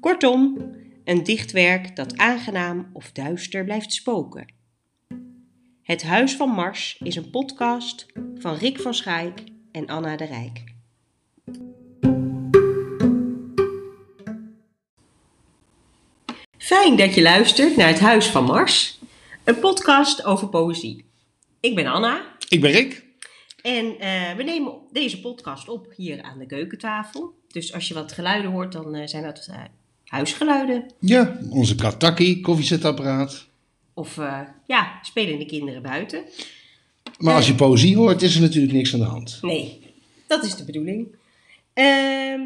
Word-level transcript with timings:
Kortom, 0.00 0.56
een 1.04 1.22
dichtwerk 1.22 1.96
dat 1.96 2.16
aangenaam 2.16 2.90
of 2.92 3.12
duister 3.12 3.64
blijft 3.64 3.92
spoken. 3.92 4.54
Het 5.82 6.02
Huis 6.02 6.36
van 6.36 6.48
Mars 6.48 7.00
is 7.02 7.16
een 7.16 7.30
podcast 7.30 8.06
van 8.34 8.54
Rick 8.54 8.80
van 8.80 8.94
Schaik 8.94 9.42
en 9.72 9.86
Anna 9.86 10.16
de 10.16 10.24
Rijk. 10.24 10.64
Fijn 16.58 16.96
dat 16.96 17.14
je 17.14 17.22
luistert 17.22 17.76
naar 17.76 17.88
het 17.88 18.00
Huis 18.00 18.26
van 18.26 18.44
Mars, 18.44 19.00
een 19.44 19.58
podcast 19.58 20.24
over 20.24 20.48
poëzie. 20.48 21.04
Ik 21.60 21.74
ben 21.74 21.86
Anna 21.86 22.36
Ik 22.48 22.60
ben 22.60 22.70
Rick. 22.70 23.04
en 23.62 23.98
eh, 23.98 24.34
we 24.36 24.42
nemen 24.42 24.74
deze 24.92 25.20
podcast 25.20 25.68
op 25.68 25.92
hier 25.96 26.22
aan 26.22 26.38
de 26.38 26.46
keukentafel. 26.46 27.34
Dus 27.48 27.72
als 27.74 27.88
je 27.88 27.94
wat 27.94 28.12
geluiden 28.12 28.50
hoort, 28.50 28.72
dan 28.72 28.94
eh, 28.94 29.06
zijn 29.06 29.22
dat 29.22 29.46
eh, 29.50 29.62
huisgeluiden. 30.06 30.86
Ja, 31.00 31.38
onze 31.50 31.74
Kataki, 31.74 32.40
koffiezetapparaat. 32.40 33.46
Of 33.94 34.18
eh, 34.18 34.40
ja, 34.66 34.98
spelende 35.02 35.46
kinderen 35.46 35.82
buiten. 35.82 36.24
Maar 37.18 37.34
als 37.34 37.46
je 37.46 37.54
poëzie 37.54 37.96
hoort, 37.96 38.22
is 38.22 38.34
er 38.34 38.40
natuurlijk 38.40 38.72
niks 38.72 38.94
aan 38.94 39.00
de 39.00 39.06
hand. 39.06 39.38
Nee, 39.42 39.80
dat 40.26 40.44
is 40.44 40.54
de 40.56 40.64
bedoeling. 40.64 41.16
Ehm, 41.72 42.40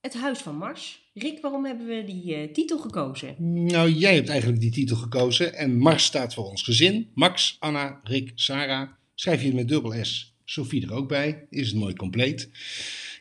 het 0.00 0.14
Huis 0.14 0.38
van 0.38 0.56
Mars. 0.56 1.06
Rick, 1.14 1.40
waarom 1.40 1.64
hebben 1.64 1.86
we 1.86 2.04
die 2.04 2.34
eh, 2.34 2.52
titel 2.52 2.78
gekozen? 2.78 3.34
Nou, 3.66 3.90
jij 3.90 4.14
hebt 4.14 4.28
eigenlijk 4.28 4.60
die 4.60 4.70
titel 4.70 4.96
gekozen. 4.96 5.54
En 5.54 5.78
Mars 5.78 6.04
staat 6.04 6.34
voor 6.34 6.44
ons 6.44 6.62
gezin. 6.62 7.10
Max, 7.14 7.56
Anna, 7.58 8.00
Rick, 8.02 8.32
Sarah. 8.34 8.88
Schrijf 9.14 9.42
je 9.42 9.54
met 9.54 9.68
dubbel 9.68 10.04
S. 10.04 10.34
Sophie 10.44 10.86
er 10.86 10.94
ook 10.94 11.08
bij. 11.08 11.46
Is 11.50 11.68
het 11.68 11.76
mooi 11.76 11.94
compleet. 11.94 12.50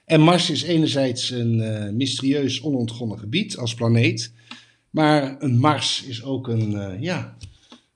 En 0.08 0.22
Mars 0.22 0.50
is 0.50 0.63
enerzijds 0.63 1.30
een 1.30 1.61
eh, 1.61 1.89
mysterieus 1.91 2.61
onontgonnen 2.61 3.19
gebied 3.19 3.58
als 3.58 3.73
planeet. 3.73 4.33
Maar 4.89 5.36
een 5.39 5.59
Mars 5.59 6.03
is 6.03 6.23
ook 6.23 6.47
een, 6.47 6.75
eh, 6.75 7.02
ja, 7.02 7.38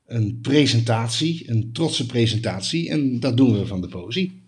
een 0.06 0.40
presentatie, 0.42 1.50
een 1.50 1.70
trotse 1.74 2.06
presentatie. 2.06 2.90
En 2.90 3.20
dat 3.20 3.38
doen 3.38 3.60
we 3.60 3.66
van 3.66 3.82
de 3.82 3.88
poëzie. 3.88 4.42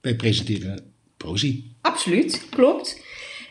Wij 0.00 0.16
presenteren 0.16 0.92
poëzie. 1.16 1.72
Absoluut, 1.80 2.46
klopt. 2.50 3.02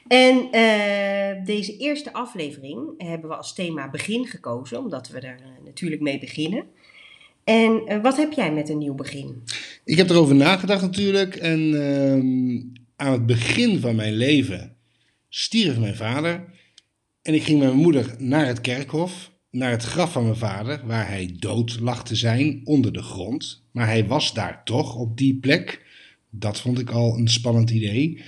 En 0.08 0.52
eh, 0.52 1.46
deze 1.46 1.78
eerste 1.78 2.14
aflevering 2.14 2.94
hebben 2.98 3.30
we 3.30 3.36
als 3.36 3.54
thema 3.54 3.90
begin 3.90 4.26
gekozen, 4.26 4.80
omdat 4.80 5.08
we 5.08 5.20
daar 5.20 5.40
natuurlijk 5.66 6.02
mee 6.02 6.20
beginnen. 6.20 6.64
En 7.44 8.02
wat 8.02 8.18
heb 8.18 8.34
jij 8.34 8.54
met 8.54 8.70
een 8.70 8.78
nieuw 8.78 8.96
begin? 8.96 9.44
Ik 9.86 9.98
heb 9.98 10.10
erover 10.10 10.36
nagedacht 10.36 10.82
natuurlijk. 10.82 11.36
En 11.36 11.74
ehm, 11.74 12.82
aan 13.04 13.12
het 13.12 13.26
begin 13.26 13.80
van 13.80 13.96
mijn 13.96 14.14
leven 14.14 14.76
stierf 15.30 15.78
mijn 15.78 15.96
vader. 15.96 16.44
En 17.22 17.34
ik 17.34 17.44
ging 17.44 17.60
met 17.60 17.68
mijn 17.68 17.82
moeder 17.82 18.16
naar 18.18 18.46
het 18.46 18.62
kerkhof, 18.62 19.32
naar 19.52 19.72
het 19.72 19.84
graf 19.84 20.12
van 20.12 20.24
mijn 20.24 20.36
vader, 20.36 20.82
waar 20.86 21.08
hij 21.08 21.36
dood 21.40 21.80
lag 21.80 22.06
te 22.06 22.16
zijn 22.16 22.62
onder 22.64 22.94
de 22.94 23.02
grond. 23.02 23.64
Maar 23.72 23.88
hij 23.88 24.06
was 24.08 24.34
daar 24.34 24.64
toch 24.64 24.96
op 24.96 25.18
die 25.18 25.36
plek. 25.36 25.86
Dat 26.30 26.60
vond 26.60 26.80
ik 26.80 26.90
al 26.90 27.18
een 27.18 27.28
spannend 27.28 27.70
idee. 27.70 28.22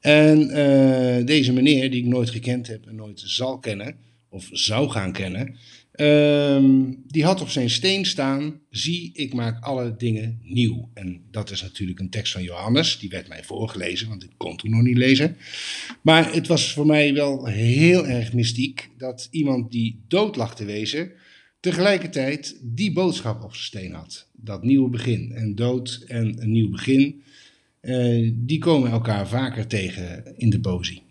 En 0.00 0.50
eh, 0.50 1.26
deze 1.26 1.52
meneer, 1.52 1.90
die 1.90 2.00
ik 2.00 2.08
nooit 2.08 2.30
gekend 2.30 2.66
heb 2.66 2.86
en 2.86 2.94
nooit 2.94 3.22
zal 3.24 3.58
kennen, 3.58 3.96
of 4.28 4.48
zou 4.52 4.90
gaan 4.90 5.12
kennen, 5.12 5.56
ehm, 5.94 6.92
die 7.06 7.24
had 7.24 7.40
op 7.40 7.48
zijn 7.48 7.70
steen 7.70 8.04
staan: 8.06 8.60
Zie, 8.70 9.10
ik 9.12 9.34
maak 9.34 9.64
alle 9.64 9.96
dingen 9.96 10.38
nieuw. 10.42 10.90
En 10.94 11.22
dat 11.30 11.50
is 11.50 11.62
natuurlijk 11.62 11.98
een 11.98 12.10
tekst 12.10 12.32
van 12.32 12.42
Johannes, 12.42 12.98
die 12.98 13.08
werd 13.08 13.28
mij 13.28 13.44
voorgelezen, 13.44 14.08
want 14.08 14.22
ik 14.22 14.30
kon 14.36 14.56
toen 14.56 14.70
nog 14.70 14.82
niet 14.82 14.96
lezen. 14.96 15.36
Maar 16.02 16.32
het 16.32 16.46
was 16.46 16.72
voor 16.72 16.86
mij 16.86 17.14
wel 17.14 17.46
heel 17.46 18.06
erg 18.06 18.32
mystiek 18.32 18.90
dat 18.98 19.28
iemand 19.30 19.70
die 19.72 20.04
dood 20.08 20.36
lag 20.36 20.56
te 20.56 20.64
wezen, 20.64 21.12
tegelijkertijd 21.60 22.58
die 22.62 22.92
boodschap 22.92 23.42
op 23.42 23.54
zijn 23.54 23.64
steen 23.64 23.92
had. 23.92 24.28
Dat 24.32 24.62
nieuwe 24.62 24.90
begin. 24.90 25.32
En 25.32 25.54
dood 25.54 26.04
en 26.06 26.42
een 26.42 26.52
nieuw 26.52 26.70
begin, 26.70 27.22
eh, 27.80 28.30
die 28.34 28.58
komen 28.58 28.90
elkaar 28.90 29.28
vaker 29.28 29.66
tegen 29.66 30.34
in 30.36 30.50
de 30.50 30.60
poëzie. 30.60 31.02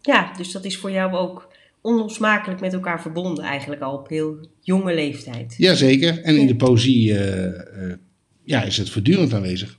Ja, 0.00 0.32
dus 0.36 0.52
dat 0.52 0.64
is 0.64 0.76
voor 0.76 0.90
jou 0.90 1.12
ook 1.12 1.47
onlosmakelijk 1.80 2.60
met 2.60 2.72
elkaar 2.72 3.02
verbonden 3.02 3.44
eigenlijk 3.44 3.80
al 3.80 3.98
op 3.98 4.08
heel 4.08 4.48
jonge 4.60 4.94
leeftijd. 4.94 5.54
Jazeker, 5.56 6.22
en 6.22 6.36
in 6.36 6.46
de 6.46 6.56
poëzie 6.56 7.14
eh, 7.14 7.90
eh, 7.90 7.98
ja, 8.44 8.62
is 8.62 8.76
het 8.76 8.90
voortdurend 8.90 9.32
aanwezig. 9.32 9.78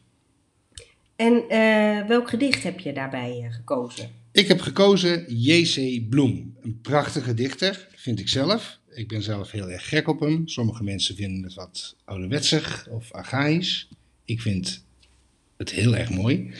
En 1.16 1.44
eh, 1.50 2.08
welk 2.08 2.30
gedicht 2.30 2.64
heb 2.64 2.80
je 2.80 2.94
daarbij 2.94 3.48
gekozen? 3.50 4.09
Ik 4.32 4.48
heb 4.48 4.59
gekozen 4.59 5.26
J.C. 5.28 6.09
Bloem, 6.09 6.56
een 6.62 6.80
prachtige 6.82 7.34
dichter, 7.34 7.88
vind 7.96 8.20
ik 8.20 8.28
zelf. 8.28 8.80
Ik 8.90 9.08
ben 9.08 9.24
zelf 9.24 9.52
heel 9.52 9.70
erg 9.70 9.90
gek 9.90 10.08
op 10.08 10.20
hem. 10.20 10.48
Sommige 10.48 10.84
mensen 10.84 11.16
vinden 11.16 11.44
het 11.44 11.54
wat 11.54 11.96
ouderwetsig 12.06 12.88
of 12.90 13.12
archaïs. 13.12 13.90
Ik 14.26 14.42
vind 14.42 14.86
het 15.59 15.72
heel 15.72 15.96
erg 15.96 16.09
mooi. 16.09 16.52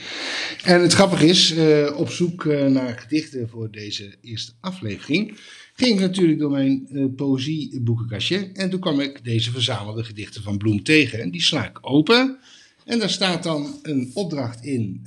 En 0.64 0.80
het 0.80 0.92
grappige 0.92 1.26
is, 1.26 1.54
eh, 1.54 1.96
op 1.96 2.10
zoek 2.10 2.46
eh, 2.46 2.66
naar 2.66 2.98
gedichten 2.98 3.48
voor 3.48 3.70
deze 3.70 4.14
eerste 4.22 4.52
aflevering, 4.60 5.38
ging 5.74 5.94
ik 5.94 6.00
natuurlijk 6.00 6.38
door 6.38 6.50
mijn 6.50 6.88
eh, 6.92 7.04
poëzieboekenkastje. 7.16 8.50
En 8.52 8.70
toen 8.70 8.80
kwam 8.80 9.00
ik 9.00 9.24
deze 9.24 9.50
verzamelde 9.50 10.04
gedichten 10.04 10.42
van 10.42 10.58
Bloem 10.58 10.82
tegen. 10.82 11.20
En 11.20 11.30
die 11.30 11.42
sla 11.42 11.68
ik 11.68 11.78
open. 11.80 12.38
En 12.84 12.98
daar 12.98 13.10
staat 13.10 13.42
dan 13.42 13.78
een 13.82 14.10
opdracht 14.14 14.64
in 14.64 15.06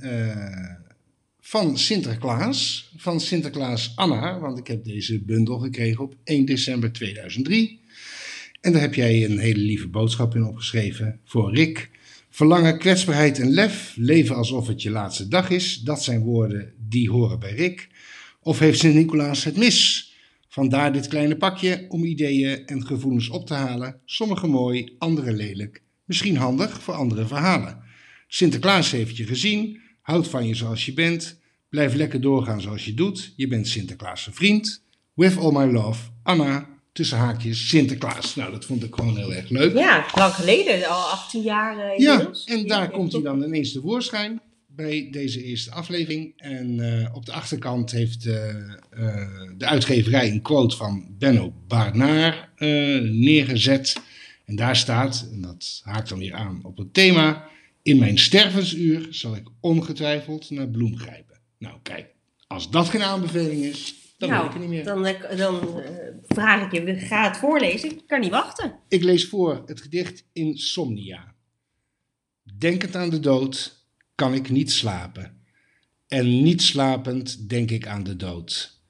van 1.40 1.78
Sinterklaas, 1.78 2.90
van 2.98 3.20
Sinterklaas 3.20 3.92
Anna, 3.96 4.40
want 4.40 4.58
ik 4.58 4.68
heb 4.68 4.84
deze 4.84 5.20
bundel 5.20 5.60
gekregen 5.60 6.04
op 6.04 6.16
1 6.24 6.46
december 6.46 6.92
2003. 6.92 7.80
En 8.62 8.72
daar 8.72 8.82
heb 8.82 8.94
jij 8.94 9.26
een 9.26 9.40
hele 9.40 9.60
lieve 9.60 9.88
boodschap 9.88 10.36
in 10.36 10.44
opgeschreven 10.44 11.20
voor 11.26 11.56
Rick. 11.56 11.90
Verlangen, 12.36 12.78
kwetsbaarheid 12.78 13.40
en 13.40 13.50
lef, 13.50 13.94
leven 13.96 14.36
alsof 14.36 14.68
het 14.68 14.82
je 14.82 14.90
laatste 14.90 15.28
dag 15.28 15.50
is, 15.50 15.78
dat 15.78 16.04
zijn 16.04 16.22
woorden 16.22 16.74
die 16.78 17.10
horen 17.10 17.40
bij 17.40 17.54
Rick. 17.54 17.90
Of 18.42 18.60
heeft 18.60 18.80
Sint-Nicolaas 18.80 19.44
het 19.44 19.58
mis? 19.58 20.12
Vandaar 20.48 20.94
dit 20.94 21.08
kleine 21.08 21.38
pakje 21.38 21.86
om 21.90 22.04
ideeën 22.04 22.66
en 22.66 22.86
gevoelens 22.86 23.30
op 23.30 23.48
te 23.48 23.54
halen, 23.54 24.00
sommige 24.06 24.48
mooi, 24.48 24.96
andere 24.98 25.34
lelijk, 25.34 25.84
misschien 26.06 26.38
handig 26.38 26.82
voor 26.82 26.94
andere 26.94 27.28
verhalen. 27.28 27.84
Sinterklaas 28.28 28.92
heeft 28.92 29.18
je 29.18 29.26
gezien, 29.26 29.82
houdt 30.02 30.28
van 30.28 30.48
je 30.48 30.56
zoals 30.56 30.86
je 30.86 30.94
bent, 30.94 31.40
blijf 31.70 31.94
lekker 31.94 32.22
doorgaan 32.22 32.62
zoals 32.62 32.86
je 32.86 32.94
doet, 32.94 33.34
je 33.36 33.48
bent 33.48 33.68
Sinterklaas' 33.68 34.30
vriend. 34.32 34.84
With 35.14 35.38
all 35.38 35.52
my 35.52 35.72
love, 35.72 36.10
Anna, 36.24 36.73
tussen 36.94 37.18
haakjes, 37.18 37.70
Sinterklaas. 37.70 38.36
Nou, 38.36 38.52
dat 38.52 38.66
vond 38.66 38.84
ik 38.84 38.96
gewoon 38.96 39.18
heel 39.18 39.34
erg 39.34 39.50
leuk. 39.50 39.74
Ja, 39.74 40.06
lang 40.16 40.34
geleden, 40.34 40.88
al 40.88 41.02
18 41.02 41.42
jaar 41.42 41.78
eh, 41.78 42.00
Ja, 42.00 42.30
en 42.46 42.68
daar 42.68 42.90
komt 42.90 43.12
hij 43.12 43.22
dan 43.22 43.44
ineens 43.44 43.72
tevoorschijn 43.72 44.42
bij 44.68 45.08
deze 45.12 45.44
eerste 45.44 45.72
aflevering. 45.72 46.34
En 46.38 46.80
eh, 46.80 47.16
op 47.16 47.26
de 47.26 47.32
achterkant 47.32 47.92
heeft 47.92 48.26
eh, 48.26 48.34
de 49.58 49.66
uitgeverij 49.66 50.32
een 50.32 50.42
quote 50.42 50.76
van 50.76 51.06
Benno 51.18 51.54
Barnaar 51.68 52.50
neergezet. 53.02 53.96
En 54.46 54.56
daar 54.56 54.76
staat, 54.76 55.28
en 55.32 55.42
dat 55.42 55.82
haakt 55.84 56.10
dan 56.10 56.20
weer 56.20 56.34
aan 56.34 56.60
op 56.64 56.78
het 56.78 56.94
thema... 56.94 57.52
In 57.84 57.98
mijn 57.98 58.20
stervensuur 58.20 59.08
zal 59.10 59.36
ik 59.36 59.48
ongetwijfeld 59.60 60.50
naar 60.50 60.68
bloem 60.68 60.98
grijpen. 60.98 61.40
Nou, 61.58 61.76
kijk, 61.82 62.06
als 62.48 62.70
dat 62.70 62.90
geen 62.90 63.04
aanbeveling 63.04 63.64
is, 63.64 63.96
dan 64.28 64.38
weet 64.38 64.46
ik 64.46 64.52
het 64.52 64.62
niet 64.62 64.70
meer. 64.70 64.84
Dan, 64.84 65.06
eh, 65.06 65.38
dan 65.38 65.82
eh, 65.82 65.92
vraag 66.28 66.72
ik 66.72 66.86
je, 66.86 66.96
ga 66.96 67.28
het 67.28 67.38
voorlezen. 67.38 67.92
Ik 67.92 68.08
kan 68.08 68.20
niet 68.20 68.32
wachten. 68.32 68.80
Ik 68.88 69.04
lees 69.04 69.28
voor 69.28 69.64
het 69.66 69.82
gedicht 69.82 70.26
Insomnia. 70.34 71.36
Denkend 72.58 72.96
aan 72.96 73.10
de 73.10 73.20
dood 73.20 73.86
kan 74.16 74.34
ik 74.34 74.50
niet 74.50 74.72
slapen. 74.72 75.42
En 76.08 76.44
niet 76.44 76.62
slapend 76.62 77.50
denk 77.50 77.72
ik 77.72 77.88
aan 77.88 78.04
de 78.04 78.16
dood. 78.16 78.82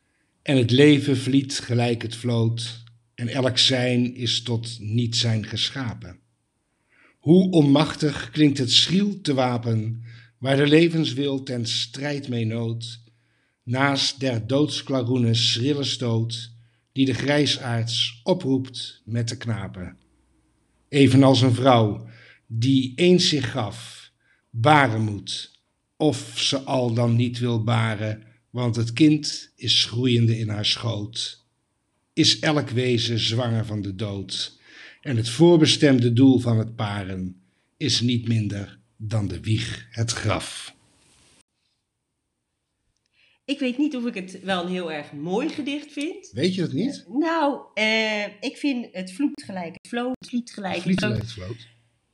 En 0.41 0.57
het 0.57 0.71
leven 0.71 1.17
vliet 1.17 1.59
gelijk 1.59 2.01
het 2.01 2.15
vloot. 2.15 2.83
En 3.15 3.27
elk 3.27 3.57
zijn 3.57 4.15
is 4.15 4.41
tot 4.41 4.77
niet 4.79 5.15
zijn 5.15 5.45
geschapen. 5.45 6.19
Hoe 7.19 7.51
onmachtig 7.51 8.29
klinkt 8.29 8.57
het 8.57 8.71
schriel 8.71 9.21
te 9.21 9.33
wapen, 9.33 10.03
waar 10.39 10.55
de 10.55 10.67
levenswil 10.67 11.43
ten 11.43 11.65
strijd 11.65 12.27
mee 12.27 12.45
nood. 12.45 13.02
Naast 13.63 14.19
der 14.19 14.47
doodsklaroenen 14.47 15.35
schrille 15.35 15.83
stoot, 15.83 16.51
die 16.91 17.05
de 17.05 17.13
grijsaards 17.13 18.21
oproept 18.23 19.01
met 19.05 19.29
de 19.29 19.37
knapen. 19.37 19.97
Evenals 20.89 21.41
een 21.41 21.53
vrouw 21.53 22.07
die 22.47 22.93
eens 22.95 23.29
zich 23.29 23.51
gaf, 23.51 24.11
baren 24.49 25.01
moet, 25.01 25.61
of 25.97 26.33
ze 26.35 26.59
al 26.59 26.93
dan 26.93 27.15
niet 27.15 27.39
wil 27.39 27.63
baren, 27.63 28.23
want 28.49 28.75
het 28.75 28.93
kind 28.93 29.51
is 29.55 29.85
groeiende 29.85 30.37
in 30.37 30.49
haar 30.49 30.65
schoot. 30.65 31.45
Is 32.13 32.39
elk 32.39 32.69
wezen 32.69 33.19
zwanger 33.19 33.65
van 33.65 33.81
de 33.81 33.95
dood, 33.95 34.59
en 35.01 35.17
het 35.17 35.29
voorbestemde 35.29 36.13
doel 36.13 36.39
van 36.39 36.57
het 36.57 36.75
paren 36.75 37.41
is 37.77 38.01
niet 38.01 38.27
minder 38.27 38.79
dan 38.97 39.27
de 39.27 39.39
wieg 39.39 39.87
het 39.89 40.11
graf. 40.11 40.72
Ik 43.45 43.59
weet 43.59 43.77
niet 43.77 43.95
of 43.95 44.05
ik 44.05 44.13
het 44.13 44.39
wel 44.43 44.63
een 44.63 44.71
heel 44.71 44.91
erg 44.91 45.11
mooi 45.11 45.49
gedicht 45.49 45.91
vind. 45.91 46.29
Weet 46.33 46.55
je 46.55 46.61
dat 46.61 46.71
niet? 46.71 47.05
Nou, 47.07 47.59
eh, 47.73 48.23
ik 48.39 48.57
vind 48.57 48.87
het 48.91 49.11
vloekt 49.11 49.43
gelijk 49.43 49.73
het 49.81 49.87
vloot, 49.87 50.15
het 50.19 50.29
vliet 50.29 50.51
gelijk 50.53 50.73
het 50.73 50.83
Vliet 50.83 50.99
vloot. 50.99 51.17
het 51.17 51.31
vloot. 51.31 51.67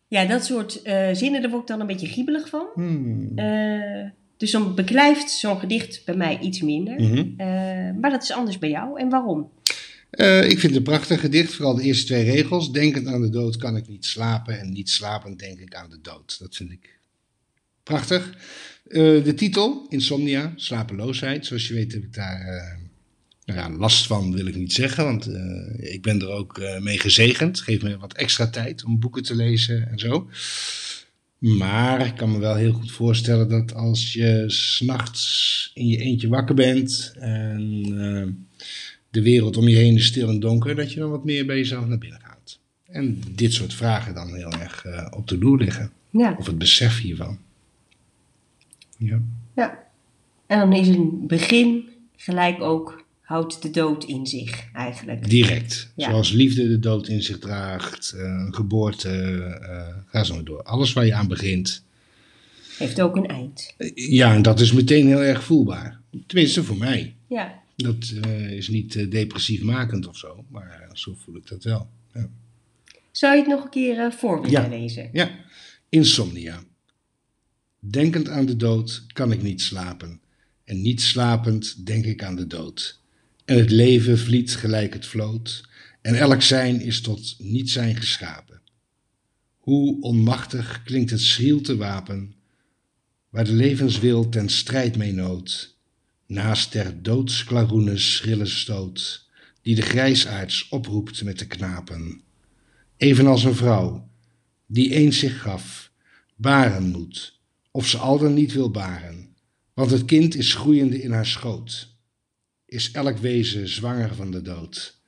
Ja, 0.07 0.25
dat 0.25 0.45
soort 0.45 0.81
eh, 0.81 1.09
zinnen, 1.13 1.41
daar 1.41 1.49
word 1.49 1.61
ik 1.61 1.67
dan 1.67 1.79
een 1.79 1.87
beetje 1.87 2.07
giebelig 2.07 2.49
van. 2.49 2.67
Hmm. 2.73 3.31
Eh, 3.37 4.09
dus 4.37 4.51
dan 4.51 4.75
beklijft 4.75 5.31
zo'n 5.31 5.59
gedicht 5.59 6.01
bij 6.05 6.15
mij 6.15 6.39
iets 6.39 6.61
minder. 6.61 7.01
Mhm. 7.01 7.17
Eh, 7.37 7.47
maar 8.01 8.09
dat 8.11 8.23
is 8.23 8.31
anders 8.31 8.57
bij 8.59 8.69
jou. 8.69 8.99
En 8.99 9.09
waarom? 9.09 9.51
Eh, 10.09 10.43
ik 10.43 10.59
vind 10.59 10.61
het 10.61 10.75
een 10.75 10.83
prachtig 10.83 11.19
gedicht, 11.19 11.53
vooral 11.53 11.75
de 11.75 11.83
eerste 11.83 12.05
twee 12.05 12.23
regels. 12.23 12.71
Denkend 12.71 13.07
aan 13.07 13.21
de 13.21 13.29
dood 13.29 13.57
kan 13.57 13.75
ik 13.75 13.87
niet 13.87 14.05
slapen 14.05 14.59
en 14.59 14.71
niet 14.71 14.89
slapend 14.89 15.39
denk 15.39 15.59
ik 15.59 15.75
aan 15.75 15.89
de 15.89 16.01
dood. 16.01 16.39
Dat 16.39 16.55
vind 16.55 16.71
ik 16.71 16.98
prachtig. 17.89 18.33
Eh, 18.87 19.23
de 19.23 19.33
titel, 19.33 19.85
Insomnia, 19.89 20.53
slapeloosheid. 20.55 21.45
Zoals 21.45 21.67
je 21.67 21.73
weet 21.73 21.93
heb 21.93 22.03
ik 22.03 22.13
daar 22.13 22.39
eh, 22.39 22.77
nou 23.45 23.59
ja, 23.59 23.77
last 23.77 24.07
van, 24.07 24.33
wil 24.33 24.45
ik 24.45 24.55
niet 24.55 24.73
zeggen, 24.73 25.03
want 25.03 25.27
eh, 25.27 25.93
ik 25.93 26.01
ben 26.01 26.21
er 26.21 26.29
ook 26.29 26.61
mee 26.79 26.99
gezegend. 26.99 27.59
Geeft 27.59 27.83
me 27.83 27.97
wat 27.97 28.13
extra 28.13 28.47
tijd 28.47 28.83
om 28.83 28.99
boeken 28.99 29.23
te 29.23 29.35
lezen 29.35 29.89
en 29.89 29.99
zo. 29.99 30.29
Maar 31.37 32.05
ik 32.05 32.15
kan 32.15 32.31
me 32.31 32.39
wel 32.39 32.55
heel 32.55 32.73
goed 32.73 32.91
voorstellen 32.91 33.49
dat 33.49 33.73
als 33.73 34.13
je 34.13 34.43
s'nachts 34.47 35.71
in 35.73 35.87
je 35.87 35.97
eentje 35.97 36.27
wakker 36.27 36.55
bent 36.55 37.13
en 37.19 37.81
de 39.09 39.21
wereld 39.21 39.57
om 39.57 39.67
je 39.67 39.75
heen 39.75 39.95
is 39.95 40.05
stil 40.05 40.29
en 40.29 40.39
donker, 40.39 40.75
dat 40.75 40.93
je 40.93 40.99
dan 40.99 41.09
wat 41.09 41.25
meer 41.25 41.45
bij 41.45 41.57
jezelf 41.57 41.85
naar 41.85 41.97
binnen 41.97 42.21
gaat. 42.21 42.59
En 42.85 43.21
dit 43.35 43.53
soort 43.53 43.73
vragen 43.73 44.13
dan 44.13 44.35
heel 44.35 44.51
erg 44.51 44.85
op 45.15 45.27
de 45.27 45.37
loer 45.37 45.57
liggen. 45.57 45.91
Ja. 46.09 46.35
Of 46.37 46.45
het 46.45 46.57
besef 46.57 47.01
hiervan. 47.01 47.37
Ja. 48.99 49.21
ja. 49.55 49.87
En 50.47 50.59
dan 50.59 50.73
is 50.73 50.87
een 50.87 51.27
begin 51.27 51.89
gelijk 52.15 52.61
ook 52.61 53.05
houdt 53.21 53.61
de 53.61 53.69
dood 53.69 54.03
in 54.03 54.27
zich 54.27 54.69
eigenlijk. 54.73 55.29
Direct. 55.29 55.91
Ja. 55.95 56.09
Zoals 56.09 56.31
liefde 56.31 56.67
de 56.67 56.79
dood 56.79 57.07
in 57.07 57.21
zich 57.23 57.39
draagt, 57.39 58.11
eh, 58.11 58.21
een 58.21 58.53
geboorte, 58.53 59.09
eh, 59.61 59.95
ga 60.05 60.23
zo 60.23 60.33
maar 60.33 60.43
door. 60.43 60.63
Alles 60.63 60.93
waar 60.93 61.05
je 61.05 61.13
aan 61.13 61.27
begint. 61.27 61.83
Heeft 62.77 63.01
ook 63.01 63.15
een 63.15 63.27
eind. 63.27 63.75
Ja, 63.95 64.33
en 64.33 64.41
dat 64.41 64.59
is 64.59 64.71
meteen 64.71 65.07
heel 65.07 65.23
erg 65.23 65.43
voelbaar. 65.43 65.99
Tenminste 66.27 66.63
voor 66.63 66.77
mij. 66.77 67.15
Ja. 67.27 67.59
Dat 67.75 68.13
eh, 68.21 68.51
is 68.51 68.67
niet 68.67 69.11
depressief 69.11 69.61
makend 69.61 70.07
of 70.07 70.17
zo, 70.17 70.45
maar 70.47 70.89
zo 70.93 71.13
voel 71.17 71.35
ik 71.35 71.47
dat 71.47 71.63
wel. 71.63 71.89
Ja. 72.13 72.29
Zou 73.11 73.33
je 73.33 73.39
het 73.39 73.49
nog 73.49 73.63
een 73.63 73.69
keer 73.69 74.13
voor 74.13 74.41
willen 74.41 74.61
Ja. 74.61 74.67
lezen? 74.67 75.09
Ja, 75.13 75.29
insomnia. 75.89 76.59
Denkend 77.79 78.29
aan 78.29 78.45
de 78.45 78.55
dood 78.55 79.05
kan 79.13 79.31
ik 79.31 79.41
niet 79.41 79.61
slapen. 79.61 80.21
En 80.63 80.81
niet 80.81 81.01
slapend 81.01 81.85
denk 81.85 82.05
ik 82.05 82.23
aan 82.23 82.35
de 82.35 82.47
dood. 82.47 82.99
En 83.45 83.57
het 83.57 83.71
leven 83.71 84.19
vliet 84.19 84.55
gelijk 84.55 84.93
het 84.93 85.05
vloot. 85.05 85.69
En 86.01 86.15
elk 86.15 86.41
zijn 86.41 86.81
is 86.81 87.01
tot 87.01 87.35
niet 87.37 87.69
zijn 87.69 87.95
geschapen. 87.95 88.61
Hoe 89.57 90.01
onmachtig 90.01 90.83
klinkt 90.83 91.11
het 91.11 91.21
schriel 91.21 91.61
te 91.61 91.77
wapen, 91.77 92.33
waar 93.29 93.45
de 93.45 93.53
levenswil 93.53 94.29
ten 94.29 94.49
strijd 94.49 94.97
mee 94.97 95.13
nood. 95.13 95.77
Naast 96.25 96.71
der 96.71 97.03
doodsklaroenen 97.03 97.99
schrille 97.99 98.45
stoot, 98.45 99.27
die 99.61 99.75
de 99.75 99.81
grijsaards 99.81 100.69
oproept 100.69 101.23
met 101.23 101.39
de 101.39 101.47
knapen. 101.47 102.21
Evenals 102.97 103.43
een 103.43 103.55
vrouw, 103.55 104.09
die 104.65 104.93
eens 104.93 105.19
zich 105.19 105.41
gaf, 105.41 105.91
baren 106.35 106.89
moet, 106.89 107.38
of 107.79 107.87
ze 107.87 107.97
al 107.97 108.17
dan 108.17 108.33
niet 108.33 108.53
wil 108.53 108.71
baren, 108.71 109.35
want 109.73 109.91
het 109.91 110.05
kind 110.05 110.35
is 110.35 110.53
groeiende 110.53 111.01
in 111.01 111.11
haar 111.11 111.25
schoot, 111.25 111.97
is 112.65 112.91
elk 112.91 113.17
wezen 113.17 113.67
zwanger 113.67 114.15
van 114.15 114.31
de 114.31 114.41
dood, 114.41 115.01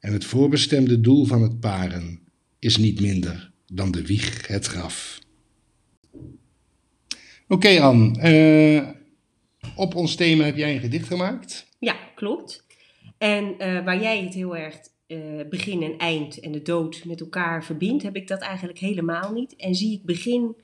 en 0.00 0.12
het 0.12 0.24
voorbestemde 0.24 1.00
doel 1.00 1.24
van 1.24 1.42
het 1.42 1.60
paren 1.60 2.20
is 2.58 2.76
niet 2.76 3.00
minder 3.00 3.50
dan 3.66 3.90
de 3.90 4.06
wieg 4.06 4.46
het 4.46 4.66
graf. 4.66 5.18
Oké, 7.48 7.80
Anne, 7.80 8.20
eh, 8.20 8.88
op 9.76 9.94
ons 9.94 10.14
thema 10.14 10.44
heb 10.44 10.56
jij 10.56 10.74
een 10.74 10.80
gedicht 10.80 11.06
gemaakt. 11.06 11.66
Ja, 11.78 11.96
klopt. 12.14 12.64
En 13.18 13.58
eh, 13.58 13.84
waar 13.84 14.00
jij 14.00 14.22
het 14.22 14.34
heel 14.34 14.56
erg 14.56 14.76
eh, 15.06 15.18
begin 15.50 15.82
en 15.82 15.98
eind 15.98 16.40
en 16.40 16.52
de 16.52 16.62
dood 16.62 17.04
met 17.04 17.20
elkaar 17.20 17.64
verbindt, 17.64 18.02
heb 18.02 18.16
ik 18.16 18.28
dat 18.28 18.40
eigenlijk 18.40 18.78
helemaal 18.78 19.32
niet. 19.32 19.56
En 19.56 19.74
zie 19.74 19.92
ik 19.92 20.04
begin 20.04 20.56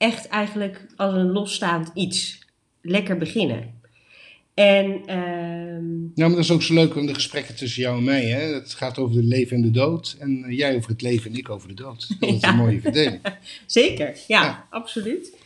echt 0.00 0.28
eigenlijk 0.28 0.86
als 0.96 1.14
een 1.14 1.30
losstaand 1.30 1.90
iets. 1.94 2.38
Lekker 2.82 3.16
beginnen. 3.16 3.78
En 4.54 5.02
ehm, 5.06 5.88
Nou, 6.00 6.12
maar 6.14 6.30
dat 6.30 6.38
is 6.38 6.50
ook 6.50 6.62
zo 6.62 6.74
leuk 6.74 6.96
om 6.96 7.06
de 7.06 7.14
gesprekken 7.14 7.56
tussen 7.56 7.82
jou 7.82 7.96
en 7.98 8.04
mij. 8.04 8.24
Hè? 8.24 8.40
Het 8.54 8.74
gaat 8.74 8.98
over 8.98 9.16
het 9.16 9.24
leven 9.24 9.56
en 9.56 9.62
de 9.62 9.70
dood. 9.70 10.16
En 10.18 10.44
eh, 10.44 10.56
jij 10.58 10.76
over 10.76 10.90
het 10.90 11.02
leven 11.02 11.30
en 11.30 11.36
ik 11.38 11.48
over 11.50 11.68
de 11.68 11.74
dood. 11.74 12.16
Dat 12.20 12.28
is 12.30 12.40
Ja. 12.40 12.48
een 12.48 12.56
mooie 12.56 12.80
verdeling. 12.80 13.20
Zeker, 13.66 14.06
ja, 14.26 14.42
Ja. 14.42 14.66
absoluut. 14.70 15.36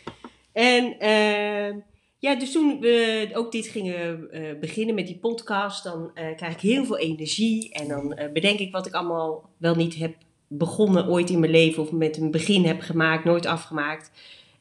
En 0.52 0.98
eh, 0.98 1.74
ja, 2.18 2.34
dus 2.38 2.52
toen 2.52 2.80
we 2.80 3.28
ook 3.32 3.52
dit 3.52 3.66
gingen 3.66 4.30
eh, 4.32 4.42
beginnen 4.60 4.94
met 4.94 5.06
die 5.06 5.18
podcast, 5.18 5.84
dan 5.84 6.10
eh, 6.14 6.36
krijg 6.36 6.54
ik 6.54 6.60
heel 6.60 6.84
veel 6.84 6.98
energie. 6.98 7.72
En 7.72 7.88
dan 7.88 8.18
bedenk 8.32 8.58
ik 8.58 8.72
wat 8.72 8.86
ik 8.86 8.92
allemaal 8.94 9.50
wel 9.56 9.74
niet 9.74 9.94
heb 9.94 10.14
begonnen 10.48 11.08
ooit 11.08 11.30
in 11.30 11.40
mijn 11.40 11.52
leven 11.52 11.82
of 11.82 11.92
met 11.92 12.16
een 12.16 12.30
begin 12.30 12.64
heb 12.64 12.80
gemaakt, 12.80 13.24
nooit 13.24 13.46
afgemaakt. 13.46 14.10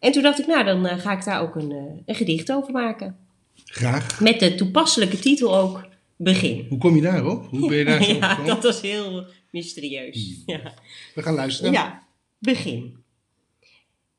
En 0.03 0.11
toen 0.11 0.23
dacht 0.23 0.39
ik, 0.39 0.47
nou, 0.47 0.63
dan 0.63 0.85
eh, 0.85 1.00
ga 1.00 1.11
ik 1.11 1.23
daar 1.23 1.41
ook 1.41 1.55
een, 1.55 1.71
eh, 1.71 2.01
een 2.05 2.15
gedicht 2.15 2.51
over 2.51 2.72
maken. 2.72 3.17
Graag. 3.65 4.19
Met 4.19 4.39
de 4.39 4.55
toepasselijke 4.55 5.19
titel 5.19 5.57
ook, 5.57 5.88
Begin. 6.15 6.65
Hoe 6.69 6.77
kom 6.77 6.95
je 6.95 7.01
daarop? 7.01 7.45
Hoe 7.50 7.67
ben 7.67 7.77
je 7.77 7.86
daar 7.86 8.03
zo 8.03 8.13
ja, 8.13 8.43
dat 8.43 8.63
was 8.63 8.81
heel 8.81 9.25
mysterieus. 9.51 10.43
Ja. 10.45 10.74
We 11.15 11.22
gaan 11.22 11.33
luisteren. 11.33 11.72
Ja, 11.72 12.03
begin. 12.39 12.98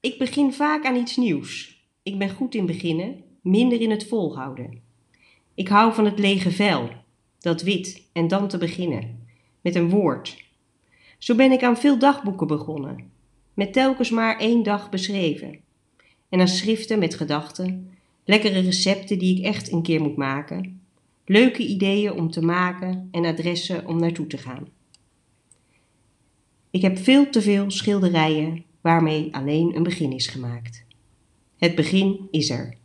Ik 0.01 0.19
begin 0.19 0.53
vaak 0.53 0.85
aan 0.85 0.97
iets 0.97 1.17
nieuws. 1.17 1.83
Ik 2.03 2.19
ben 2.19 2.31
goed 2.31 2.55
in 2.55 2.67
beginnen, 2.67 3.25
minder 3.43 3.81
in 3.81 3.91
het 3.91 4.07
volhouden. 4.07 4.81
Ik 5.55 5.69
hou 5.69 5.95
van 5.95 6.05
het 6.05 6.19
lege 6.19 6.51
vel, 6.51 6.91
dat 7.39 7.63
wit, 7.63 8.03
en 8.13 8.29
dan 8.29 8.49
te 8.49 8.59
beginnen. 8.59 9.27
Met 9.61 9.75
een 9.75 9.91
woord. 9.91 10.45
Zo 11.19 11.35
ben 11.35 11.53
ik 11.53 11.63
aan 11.63 11.79
veel 11.79 11.99
dagboeken 11.99 12.47
begonnen. 12.47 13.11
Met 13.55 13.73
telkens 13.73 14.11
maar 14.11 14.39
één 14.39 14.63
dag 14.63 14.91
beschreven. 14.91 15.64
En 16.35 16.41
aan 16.41 16.49
schriften 16.49 16.99
met 16.99 17.15
gedachten. 17.15 17.91
Lekkere 18.25 18.61
recepten 18.61 19.19
die 19.19 19.39
ik 19.39 19.45
echt 19.45 19.73
een 19.73 19.83
keer 19.83 20.01
moet 20.01 20.17
maken. 20.17 20.81
Leuke 21.25 21.67
ideeën 21.67 22.13
om 22.13 22.31
te 22.31 22.43
maken 22.43 23.09
en 23.11 23.25
adressen 23.25 23.87
om 23.87 23.99
naartoe 23.99 24.27
te 24.27 24.39
gaan. 24.39 24.69
Ik 26.71 26.83
heb 26.83 26.99
veel 26.99 27.31
te 27.31 27.43
veel 27.43 27.71
schilderijen 27.71 28.65
waarmee 28.81 29.35
alleen 29.35 29.77
een 29.77 29.83
begin 29.83 30.13
is 30.13 30.27
gemaakt. 30.27 30.85
Het 31.59 31.75
begin 31.75 32.29
is 32.31 32.51
er. 32.51 32.77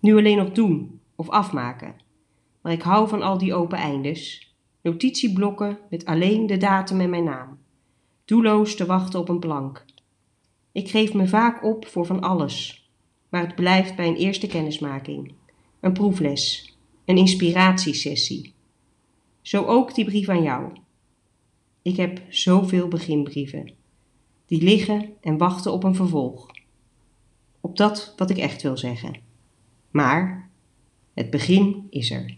Nu 0.00 0.16
alleen 0.16 0.36
nog 0.36 0.52
doen 0.52 1.00
of 1.14 1.28
afmaken. 1.28 1.94
Maar 2.60 2.72
ik 2.72 2.82
hou 2.82 3.08
van 3.08 3.22
al 3.22 3.38
die 3.38 3.54
open 3.54 3.78
eindes. 3.78 4.54
Notitieblokken 4.82 5.78
met 5.90 6.04
alleen 6.04 6.46
de 6.46 6.56
datum 6.56 7.00
en 7.00 7.10
mijn 7.10 7.24
naam. 7.24 7.58
Doelloos 8.24 8.76
te 8.76 8.86
wachten 8.86 9.20
op 9.20 9.28
een 9.28 9.38
plank. 9.38 9.84
Ik 10.74 10.90
geef 10.90 11.14
me 11.14 11.28
vaak 11.28 11.64
op 11.64 11.86
voor 11.86 12.06
van 12.06 12.20
alles. 12.20 12.88
Maar 13.28 13.46
het 13.46 13.54
blijft 13.54 13.96
bij 13.96 14.08
een 14.08 14.16
eerste 14.16 14.46
kennismaking. 14.46 15.32
Een 15.80 15.92
proefles. 15.92 16.74
Een 17.04 17.16
inspiratiesessie. 17.16 18.54
Zo 19.42 19.64
ook 19.64 19.94
die 19.94 20.04
brief 20.04 20.28
aan 20.28 20.42
jou. 20.42 20.72
Ik 21.82 21.96
heb 21.96 22.22
zoveel 22.28 22.88
beginbrieven. 22.88 23.72
Die 24.46 24.62
liggen 24.62 25.12
en 25.20 25.36
wachten 25.36 25.72
op 25.72 25.84
een 25.84 25.94
vervolg. 25.94 26.46
Op 27.60 27.76
dat 27.76 28.14
wat 28.16 28.30
ik 28.30 28.38
echt 28.38 28.62
wil 28.62 28.76
zeggen. 28.76 29.20
Maar 29.90 30.50
het 31.14 31.30
begin 31.30 31.86
is 31.90 32.10
er. 32.10 32.36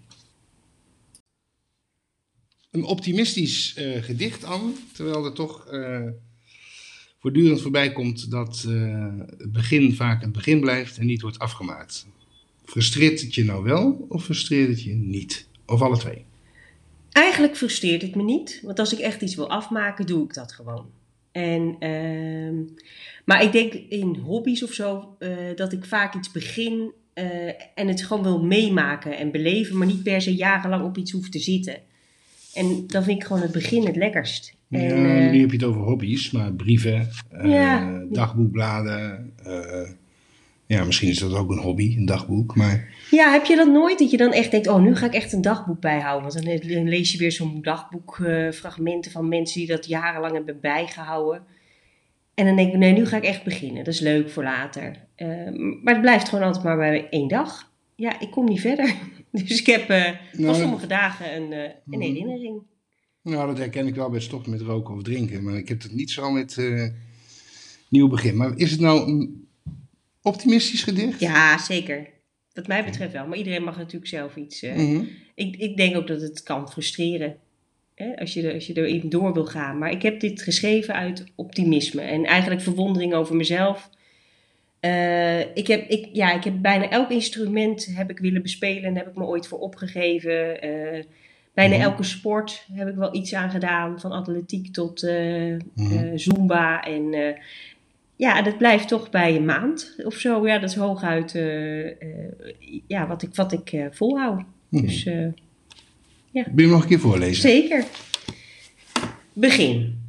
Een 2.71 2.85
optimistisch 2.85 3.75
eh, 3.75 4.02
gedicht, 4.02 4.45
Anne. 4.45 4.73
Terwijl 4.93 5.25
er 5.25 5.33
toch 5.33 5.66
eh, 5.66 6.09
voortdurend 7.26 7.62
voorbij 7.62 7.92
komt 7.92 8.30
dat 8.30 8.64
eh, 8.68 9.06
het 9.38 9.52
begin 9.52 9.95
vaak 9.95 10.23
het 10.23 10.33
begin 10.33 10.61
blijft 10.61 10.99
en 10.99 11.06
niet 11.06 11.23
wordt 11.23 11.38
afgemaakt. 11.38 12.06
Frustreert 12.64 13.21
het 13.21 13.35
je 13.35 13.45
nou 13.45 13.64
wel 13.64 14.06
of 14.09 14.25
frustreert 14.25 14.68
het 14.68 14.83
je 14.83 14.95
niet? 14.95 15.49
Of 15.66 15.83
alle 15.83 15.99
twee? 15.99 16.25
Eigenlijk 17.12 17.56
frustreert 17.56 18.02
het 18.02 18.14
me 18.14 18.23
niet, 18.23 18.61
want 18.62 18.78
als 18.78 18.92
ik 18.92 18.99
echt 18.99 19.23
iets 19.23 19.35
wil 19.35 19.50
afmaken, 19.50 20.06
doe 20.06 20.25
ik 20.25 20.35
dat 20.35 20.52
gewoon. 20.52 20.87
En, 21.33 21.76
ehm, 21.78 22.54
maar 23.25 23.42
ik 23.42 23.52
denk 23.52 23.73
in 23.73 24.16
hobby's 24.16 24.62
of 24.62 24.73
zo 24.73 25.16
eh, 25.18 25.30
dat 25.54 25.73
ik 25.73 25.85
vaak 25.85 26.14
iets 26.14 26.33
begin 26.33 26.92
eh, 27.12 27.47
en 27.75 27.88
het 27.88 28.02
gewoon 28.02 28.23
wil 28.23 28.42
meemaken 28.42 29.18
en 29.18 29.30
beleven, 29.30 29.76
maar 29.76 29.87
niet 29.87 30.02
per 30.02 30.21
se 30.23 30.35
jarenlang 30.35 30.85
op 30.85 30.99
iets 30.99 31.12
hoef 31.12 31.28
te 31.28 31.38
zitten. 31.38 31.78
En 32.54 32.87
dan 32.87 33.04
vind 33.04 33.21
ik 33.21 33.26
gewoon 33.26 33.42
het 33.42 33.52
begin 33.52 33.87
het 33.87 33.97
lekkerst. 33.97 34.56
En, 34.70 34.82
ja, 34.82 35.16
eh, 35.26 35.30
nu 35.30 35.40
heb 35.40 35.50
je 35.50 35.56
het 35.56 35.64
over 35.66 35.80
hobby's, 35.80 36.30
maar 36.30 36.52
brieven, 36.52 37.08
eh, 37.30 37.50
Ja. 37.50 38.02
dagboekbladen. 38.11 39.32
eh, 39.44 39.90
ja, 40.66 40.85
misschien 40.85 41.08
is 41.08 41.18
dat 41.18 41.35
ook 41.35 41.50
een 41.50 41.58
hobby, 41.58 41.94
een 41.96 42.06
dagboek. 42.06 42.56
Maar 42.56 42.88
Ja, 43.11 43.32
heb 43.32 43.44
je 43.44 43.56
dat 43.56 43.68
nooit? 43.73 43.99
Dat 43.99 44.11
je 44.11 44.16
dan 44.16 44.32
echt 44.32 44.50
denkt, 44.50 44.66
oh, 44.68 44.80
nu 44.82 44.96
ga 44.96 45.06
ik 45.06 45.14
echt 45.14 45.32
een 45.32 45.42
dagboek 45.42 45.80
bijhouden. 45.80 46.32
Want 46.32 46.44
dan 46.68 46.88
lees 46.88 47.12
je 47.12 47.18
weer 47.18 47.32
zo'n 47.32 47.62
dagboekfragmenten 47.62 48.54
fragmenten 48.54 49.11
van 49.11 49.28
mensen 49.28 49.58
die 49.61 49.68
dat 49.68 49.87
jarenlang 49.87 50.32
hebben 50.35 50.61
bijgehouden. 50.61 51.42
En 52.35 52.46
dan 52.46 52.56
denk 52.56 52.73
ik, 52.73 52.78
nee, 52.78 52.92
nu 52.92 53.06
ga 53.06 53.16
ik 53.16 53.25
echt 53.25 53.44
beginnen. 53.44 53.85
Dat 53.85 53.94
is 53.94 54.00
leuk 54.00 54.30
voor 54.30 54.42
later. 54.42 54.92
Eh, 55.14 55.28
maar 55.82 55.92
het 55.92 56.00
blijft 56.02 56.28
gewoon 56.28 56.44
altijd 56.44 56.64
maar 56.64 56.76
bij 56.76 57.06
één 57.11 57.28
dag. 57.28 57.73
Ja, 57.94 58.20
ik 58.20 58.30
kom 58.30 58.44
niet 58.44 58.61
verder. 58.61 58.94
Dus 59.30 59.61
ik 59.61 59.66
heb 59.66 59.88
eh 59.88 60.04
van 60.32 60.44
Nou, 60.44 60.54
sommige 60.54 60.87
dagen 60.87 61.37
een, 61.37 61.52
eh, 61.52 61.62
een 61.62 61.70
Mhm. 61.85 62.00
herinnering. 62.00 62.62
Nou, 63.30 63.47
dat 63.47 63.59
herken 63.59 63.87
ik 63.87 63.95
wel 63.95 64.11
bij 64.11 64.21
stoppen 64.21 64.50
met 64.50 64.61
roken 64.61 64.95
of 64.95 65.02
drinken. 65.02 65.42
Maar 65.45 65.56
ik 65.56 65.68
heb 65.68 65.83
het 65.83 65.92
niet 65.92 66.11
zo 66.11 66.30
met 66.30 66.59
eh, 66.59 66.87
nieuw 67.88 68.09
begin. 68.09 68.37
Maar 68.37 68.52
is 68.56 68.71
het 68.71 68.80
nou 68.80 69.09
een 69.09 69.47
optimistisch 70.23 70.83
gedicht? 70.83 71.21
Ja, 71.21 71.59
zeker. 71.59 72.06
Wat 72.52 72.66
mij 72.66 72.85
betreft 72.85 73.12
wel. 73.12 73.26
Maar 73.26 73.38
iedereen 73.38 73.64
mag 73.64 73.76
natuurlijk 73.76 74.06
zelf 74.06 74.37
iets... 74.37 74.62
eh, 74.62 74.75
Mhm. 74.76 75.02
Ik, 75.35 75.56
ik 75.56 75.76
denk 75.76 75.97
ook 75.97 76.06
dat 76.06 76.21
het 76.21 76.42
kan 76.42 76.71
frustreren. 76.71 77.37
Hè, 77.95 78.16
als, 78.16 78.35
je 78.35 78.42
er, 78.49 78.54
als 78.54 78.66
je 78.66 78.75
er 78.75 78.85
even 78.85 79.09
door 79.09 79.33
wil 79.33 79.47
gaan. 79.47 79.78
Maar 79.78 79.90
ik 79.90 80.02
heb 80.02 80.21
dit 80.21 80.42
geschreven 80.42 80.95
uit 80.95 81.25
optimisme. 81.35 82.00
En 82.02 82.25
eigenlijk 82.25 82.62
verwondering 82.62 83.14
over 83.14 83.37
mezelf. 83.37 83.90
Eh, 84.80 85.40
ik, 85.40 85.66
heb, 85.66 85.88
ik, 85.88 86.09
ja, 86.12 86.33
ik 86.35 86.45
heb 86.45 86.62
bijna 86.62 86.90
elk 86.90 87.11
instrument 87.11 87.87
heb 87.97 88.11
ik 88.11 88.18
willen 88.18 88.42
bespelen. 88.42 88.83
En 88.83 88.97
heb 88.97 89.06
ik 89.09 89.16
me 89.16 89.25
ooit 89.25 89.47
voor 89.47 89.59
opgegeven. 89.59 90.61
Bijna 91.57 91.75
Mhm. 91.77 91.85
elke 91.85 92.03
sport 92.03 92.67
heb 92.73 92.89
ik 92.89 92.95
wel 92.95 93.15
iets 93.15 93.35
aan 93.35 93.51
gedaan. 93.51 94.01
Van 94.01 94.13
atletiek 94.13 94.73
tot 94.73 95.03
eh, 95.03 95.57
Mhm. 95.75 95.93
eh, 95.97 96.11
zumba. 96.15 96.83
En 96.83 97.15
eh, 97.15 97.37
ja, 98.17 98.43
dat 98.43 98.59
blijft 98.59 98.89
toch 98.89 99.11
bij 99.11 99.37
een 99.37 99.45
maand 99.45 99.95
of 100.05 100.15
zo. 100.15 100.47
Ja, 100.47 100.59
dat 100.59 100.71
is 100.71 100.77
hooguit 100.77 101.33
ja, 102.87 103.07
wat 103.07 103.23
ik, 103.23 103.35
wat 103.35 103.53
ik 103.53 103.89
volhoud. 103.91 104.43
Mhm. 104.69 104.83
Dus 104.87 105.05
eh, 105.07 105.15
Wil 106.33 106.43
je 106.55 106.63
hem 106.63 106.71
nog 106.71 106.83
een 106.83 106.89
keer 106.89 106.99
voorlezen? 107.01 107.43
zeker. 107.51 107.85
Begin. 109.33 110.05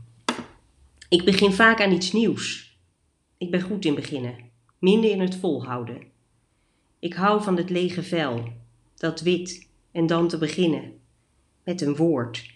Ik 1.10 1.26
begin 1.26 1.52
vaak 1.54 1.82
aan 1.82 1.92
iets 1.92 2.12
nieuws. 2.12 2.78
Ik 3.38 3.52
ben 3.52 3.62
goed 3.62 3.86
in 3.86 3.96
beginnen, 3.96 4.34
minder 4.80 5.10
in 5.12 5.20
het 5.20 5.36
volhouden. 5.36 5.98
Ik 7.00 7.14
hou 7.14 7.44
van 7.44 7.58
het 7.58 7.70
lege 7.70 8.04
vel, 8.04 8.44
dat 8.98 9.22
wit, 9.22 9.68
en 9.92 10.08
dan 10.08 10.28
te 10.28 10.38
beginnen. 10.38 10.84
Met 11.68 11.82
een 11.82 11.96
woord. 11.96 12.52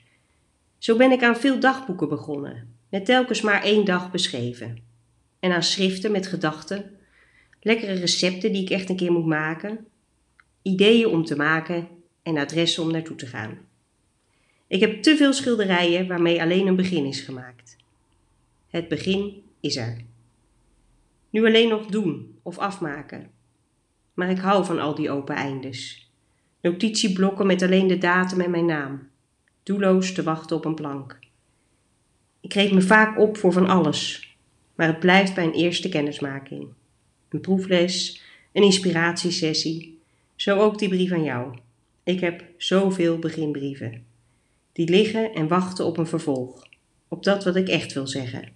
Zo 0.77 0.97
ben 0.97 1.11
ik 1.11 1.23
aan 1.23 1.35
veel 1.35 1.59
dagboeken 1.59 2.09
begonnen, 2.09 2.75
met 2.89 3.05
telkens 3.05 3.41
maar 3.41 3.63
één 3.63 3.85
dag 3.85 4.11
beschreven. 4.11 4.77
En 5.39 5.51
aan 5.51 5.63
schriften 5.63 6.11
met 6.11 6.27
gedachten, 6.27 6.99
lekkere 7.61 7.93
recepten 7.93 8.51
die 8.51 8.61
ik 8.61 8.69
echt 8.69 8.89
een 8.89 8.95
keer 8.95 9.11
moet 9.11 9.25
maken, 9.25 9.87
ideeën 10.61 11.07
om 11.07 11.25
te 11.25 11.35
maken 11.35 11.87
en 12.23 12.37
adressen 12.37 12.83
om 12.83 12.91
naartoe 12.91 13.15
te 13.15 13.25
gaan. 13.27 13.57
Ik 14.67 14.79
heb 14.79 15.01
te 15.01 15.17
veel 15.17 15.33
schilderijen 15.33 16.07
waarmee 16.07 16.41
alleen 16.41 16.67
een 16.67 16.75
begin 16.75 17.05
is 17.05 17.21
gemaakt. 17.21 17.75
Het 18.67 18.87
begin 18.87 19.43
is 19.59 19.75
er. 19.75 19.97
Nu 21.29 21.45
alleen 21.45 21.69
nog 21.69 21.85
doen 21.85 22.39
of 22.41 22.57
afmaken. 22.57 23.31
Maar 24.13 24.29
ik 24.29 24.39
hou 24.39 24.65
van 24.65 24.79
al 24.79 24.95
die 24.95 25.11
open 25.11 25.35
eindes. 25.35 26.10
Notitieblokken 26.61 27.47
met 27.47 27.61
alleen 27.61 27.87
de 27.87 27.97
datum 27.97 28.41
en 28.41 28.51
mijn 28.51 28.65
naam. 28.65 29.09
Doelloos 29.63 30.13
te 30.13 30.23
wachten 30.23 30.55
op 30.55 30.65
een 30.65 30.75
plank. 30.75 31.19
Ik 32.41 32.53
geef 32.53 32.71
me 32.71 32.81
vaak 32.81 33.19
op 33.19 33.37
voor 33.37 33.53
van 33.53 33.67
alles, 33.67 34.31
maar 34.75 34.87
het 34.87 34.99
blijft 34.99 35.35
bij 35.35 35.43
een 35.43 35.53
eerste 35.53 35.89
kennismaking. 35.89 36.67
Een 37.29 37.41
proefles, 37.41 38.21
een 38.51 38.63
inspiratiesessie, 38.63 39.99
zo 40.35 40.59
ook 40.59 40.79
die 40.79 40.89
brief 40.89 41.11
aan 41.11 41.23
jou. 41.23 41.57
Ik 42.03 42.19
heb 42.19 42.43
zoveel 42.57 43.19
beginbrieven. 43.19 44.05
Die 44.71 44.89
liggen 44.89 45.33
en 45.33 45.47
wachten 45.47 45.85
op 45.85 45.97
een 45.97 46.07
vervolg, 46.07 46.67
op 47.07 47.23
dat 47.23 47.43
wat 47.43 47.55
ik 47.55 47.67
echt 47.67 47.93
wil 47.93 48.07
zeggen. 48.07 48.49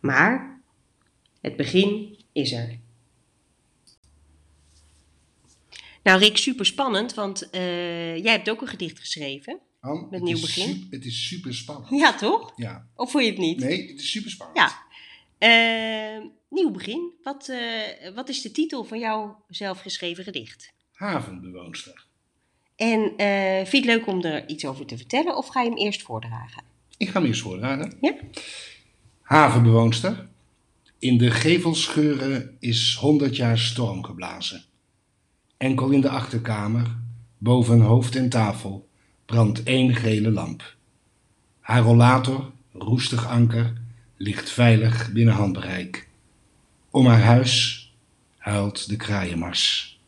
Maar 0.00 0.60
het 1.40 1.56
begin 1.56 2.16
is 2.32 2.52
er. 2.52 2.78
Nou, 6.02 6.18
Rick, 6.18 6.36
super 6.36 6.66
spannend, 6.66 7.14
want 7.14 7.50
eh, 7.50 8.16
jij 8.16 8.32
hebt 8.32 8.50
ook 8.50 8.60
een 8.60 8.68
gedicht 8.68 8.98
geschreven. 8.98 9.58
Han, 9.80 10.00
Met 10.00 10.10
het 10.10 10.22
nieuw 10.22 10.34
is 10.34 10.40
begin? 10.40 10.86
het 10.90 11.04
is 11.04 11.26
super 11.28 11.54
spannend. 11.54 11.88
Ja, 12.00 12.14
toch? 12.14 12.52
Ja. 12.56 12.86
Of 12.94 13.10
vond 13.10 13.24
je 13.24 13.30
het 13.30 13.38
niet? 13.38 13.58
Nee, 13.58 13.88
het 13.88 14.00
is 14.00 14.10
super 14.10 14.30
spannend. 14.30 14.58
Ja. 14.58 14.82
Eh, 15.38 16.24
nieuw 16.48 16.70
begin. 16.70 17.10
Wat, 17.22 17.48
eh, 17.48 18.14
wat 18.14 18.28
is 18.28 18.42
de 18.42 18.50
titel 18.50 18.84
van 18.84 18.98
jouw 18.98 19.44
zelfgeschreven 19.48 20.24
gedicht? 20.24 20.72
Havenbewoonster. 20.92 22.06
En 22.76 23.00
vind 23.66 23.84
je 23.84 23.90
het 23.90 23.98
leuk 23.98 24.06
om 24.06 24.24
er 24.24 24.48
iets 24.48 24.64
over 24.64 24.86
te 24.86 24.96
vertellen 24.96 25.36
of 25.36 25.46
ga 25.48 25.60
je 25.62 25.68
hem 25.68 25.78
eerst 25.78 26.02
voordragen? 26.02 26.62
Ik 26.96 27.08
ga 27.08 27.18
hem 27.20 27.28
eerst 27.28 27.40
voordragen. 27.40 27.96
Ja? 28.00 28.14
Havenbewoonster. 29.20 30.28
In 30.98 31.18
de 31.18 31.30
gevelscheuren 31.30 32.56
is 32.58 32.96
honderd 33.00 33.36
jaar 33.36 33.58
storm 33.58 34.04
geblazen. 34.04 34.64
Enkel 35.60 35.90
in 35.90 36.00
de 36.00 36.08
achterkamer, 36.08 36.96
boven 37.38 37.80
hoofd 37.80 38.16
en 38.16 38.28
tafel, 38.28 38.88
brandt 39.26 39.62
één 39.62 39.94
gele 39.94 40.30
lamp. 40.30 40.76
Haar 41.60 41.82
rollator, 41.82 42.52
roestig 42.72 43.26
anker, 43.26 43.72
ligt 44.16 44.50
veilig 44.50 45.12
binnen 45.12 45.34
handbereik. 45.34 46.08
Om 46.90 47.06
haar 47.06 47.20
huis 47.22 47.84
huilt 48.36 48.88
de 48.88 48.96
kraaienmars. 48.96 49.98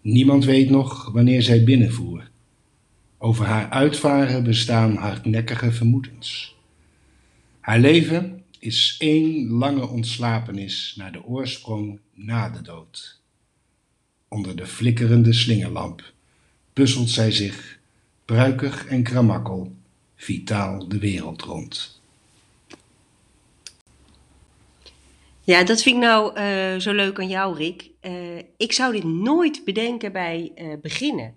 Niemand 0.00 0.44
weet 0.44 0.70
nog 0.70 1.12
wanneer 1.12 1.42
zij 1.42 1.64
binnenvoer. 1.64 2.30
Over 3.18 3.46
haar 3.46 3.70
uitvaren 3.70 4.44
bestaan 4.44 4.96
hardnekkige 4.96 5.72
vermoedens. 5.72 6.56
Haar 7.60 7.78
leven 7.78 8.42
is 8.58 8.96
één 8.98 9.48
lange 9.48 9.86
ontslapenis 9.86 10.94
naar 10.96 11.12
de 11.12 11.24
oorsprong 11.24 12.00
na 12.14 12.50
de 12.50 12.62
dood. 12.62 13.21
Onder 14.32 14.56
de 14.56 14.66
flikkerende 14.66 15.32
slingerlamp 15.32 16.12
puzzelt 16.72 17.10
zij 17.10 17.30
zich, 17.30 17.78
pruikig 18.24 18.86
en 18.86 19.02
kramakkel, 19.02 19.72
vitaal 20.16 20.88
de 20.88 20.98
wereld 20.98 21.42
rond. 21.42 22.00
Ja, 25.40 25.64
dat 25.64 25.82
vind 25.82 25.96
ik 25.96 26.02
nou 26.02 26.36
eh, 26.36 26.76
zo 26.76 26.92
leuk 26.92 27.18
aan 27.18 27.28
jou, 27.28 27.56
Rick. 27.56 27.90
Eh, 28.00 28.38
ik 28.56 28.72
zou 28.72 28.92
dit 28.92 29.04
nooit 29.04 29.64
bedenken 29.64 30.12
bij 30.12 30.52
eh, 30.54 30.66
beginnen. 30.82 31.34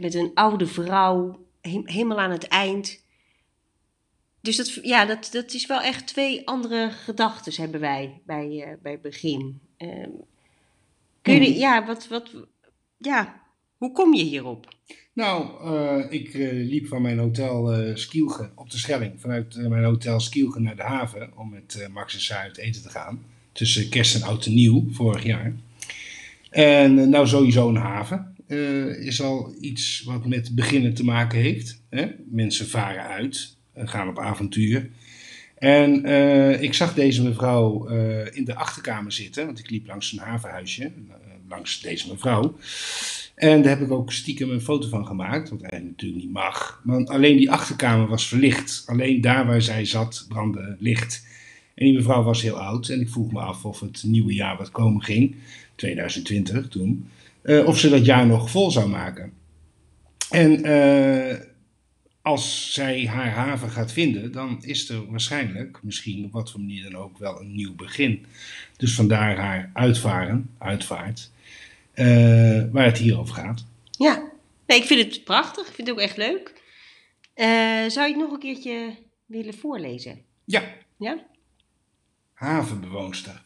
Met 0.00 0.14
een 0.14 0.30
oude 0.34 0.66
vrouw, 0.66 1.46
he- 1.60 1.82
helemaal 1.84 2.20
aan 2.20 2.30
het 2.30 2.48
eind. 2.48 3.04
Dus 4.40 4.56
dat, 4.56 4.74
ja, 4.82 5.04
dat, 5.04 5.28
dat 5.32 5.52
is 5.52 5.66
wel 5.66 5.80
echt 5.80 6.06
twee 6.06 6.46
andere 6.48 6.90
gedachten 6.90 7.62
hebben 7.62 7.80
wij 7.80 8.20
bij, 8.24 8.78
bij 8.82 9.00
begin. 9.00 9.60
Kun 11.26 11.42
je, 11.42 11.50
Mhm. 11.50 11.58
ja, 11.58 11.86
wat, 11.86 12.08
wat, 12.08 12.30
ja, 12.96 13.42
hoe 13.76 13.92
kom 13.92 14.14
je 14.14 14.22
hierop? 14.22 14.74
Nou, 15.12 15.46
eh, 15.64 16.04
ik 16.20 16.34
eh, 16.34 16.52
liep 16.52 16.86
van 16.86 17.02
mijn 17.02 17.18
hotel 17.18 17.74
Skielge 17.96 18.50
op 18.54 18.70
de 18.70 18.78
Schelling, 18.78 19.20
vanuit 19.20 19.56
mijn 19.68 19.84
hotel 19.84 20.20
Skielge 20.20 20.60
naar 20.60 20.76
de 20.76 20.82
haven 20.82 21.32
om 21.36 21.50
met 21.50 21.88
Max 21.92 22.14
en 22.14 22.20
Saar 22.20 22.42
uit 22.42 22.56
eten 22.58 22.82
te 22.82 22.88
gaan. 22.88 23.22
Tussen 23.52 23.88
kerst 23.88 24.14
en 24.14 24.22
oud 24.22 24.46
en 24.46 24.54
nieuw, 24.54 24.84
vorig 24.90 25.24
jaar. 25.24 25.54
En 26.50 27.08
nou 27.10 27.26
sowieso 27.26 27.68
een 27.68 27.76
haven 27.76 28.34
is 29.00 29.22
al 29.22 29.54
iets 29.60 30.02
wat 30.04 30.26
met 30.26 30.54
beginnen 30.54 30.94
te 30.94 31.04
maken 31.04 31.38
heeft. 31.38 31.82
Hè? 31.90 32.06
Mensen 32.30 32.66
varen 32.66 33.02
uit, 33.02 33.56
gaan 33.74 34.08
op 34.08 34.18
avontuur. 34.18 34.90
En 35.56 36.04
eh, 36.04 36.62
ik 36.62 36.74
zag 36.74 36.94
deze 36.94 37.22
mevrouw 37.22 37.88
eh, 37.88 38.36
in 38.36 38.44
de 38.44 38.54
achterkamer 38.54 39.12
zitten, 39.12 39.46
want 39.46 39.58
ik 39.58 39.70
liep 39.70 39.86
langs 39.86 40.12
een 40.12 40.18
havenhuisje, 40.18 40.84
eh, 40.84 40.90
langs 41.48 41.80
deze 41.80 42.08
mevrouw. 42.08 42.56
En 43.34 43.62
daar 43.62 43.78
heb 43.78 43.86
ik 43.86 43.92
ook 43.92 44.12
stiekem 44.12 44.50
een 44.50 44.60
foto 44.60 44.88
van 44.88 45.06
gemaakt, 45.06 45.48
wat 45.48 45.60
eigenlijk 45.60 45.90
natuurlijk 45.90 46.22
niet 46.22 46.32
mag. 46.32 46.80
Maar 46.84 47.04
alleen 47.04 47.36
die 47.36 47.50
achterkamer 47.50 48.08
was 48.08 48.28
verlicht. 48.28 48.82
Alleen 48.86 49.20
daar 49.20 49.46
waar 49.46 49.62
zij 49.62 49.84
zat 49.84 50.24
brandde 50.28 50.76
licht. 50.78 51.26
En 51.74 51.84
die 51.84 51.94
mevrouw 51.94 52.22
was 52.22 52.42
heel 52.42 52.60
oud 52.60 52.88
en 52.88 53.00
ik 53.00 53.08
vroeg 53.08 53.32
me 53.32 53.40
af 53.40 53.64
of 53.64 53.80
het 53.80 54.02
nieuwe 54.06 54.34
jaar 54.34 54.56
wat 54.56 54.70
komen 54.70 55.02
ging, 55.02 55.36
2020 55.74 56.68
toen, 56.68 57.08
of 57.64 57.78
ze 57.78 57.88
dat 57.88 58.04
jaar 58.04 58.26
nog 58.26 58.50
vol 58.50 58.70
zou 58.70 58.88
maken. 58.88 59.32
En 60.30 60.62
als 62.26 62.72
zij 62.72 63.06
haar 63.06 63.30
haven 63.30 63.70
gaat 63.70 63.92
vinden, 63.92 64.32
dan 64.32 64.58
is 64.64 64.88
er 64.88 65.10
waarschijnlijk, 65.10 65.78
misschien 65.82 66.24
op 66.24 66.32
wat 66.32 66.50
voor 66.50 66.60
manier 66.60 66.82
dan 66.82 66.96
ook, 66.96 67.18
wel 67.18 67.40
een 67.40 67.54
nieuw 67.54 67.74
begin. 67.74 68.26
Dus 68.76 68.94
vandaar 68.94 69.36
haar 69.36 69.70
uitvaren, 69.72 70.50
uitvaart, 70.58 71.30
eh, 71.92 72.06
waar 72.72 72.84
het 72.84 72.98
hier 72.98 73.18
over 73.18 73.34
gaat. 73.34 73.64
Ja, 73.90 74.30
nee, 74.66 74.78
ik 74.78 74.84
vind 74.84 75.14
het 75.14 75.24
prachtig. 75.24 75.68
Ik 75.68 75.74
vind 75.74 75.88
het 75.88 75.96
ook 75.96 76.02
echt 76.02 76.16
leuk. 76.16 76.62
Eh, 77.34 77.46
zou 77.88 78.06
je 78.06 78.12
het 78.12 78.16
nog 78.16 78.32
een 78.32 78.38
keertje 78.38 78.96
willen 79.26 79.54
voorlezen? 79.54 80.20
Ja, 80.44 80.62
Ja? 80.98 81.26
havenbewoonster. 82.32 83.42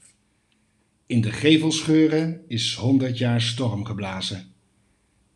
In 1.07 1.21
de 1.21 1.33
gevelscheuren 1.33 2.45
is 2.49 2.75
honderd 2.75 3.19
jaar 3.19 3.41
storm 3.41 3.85
geblazen. 3.85 4.53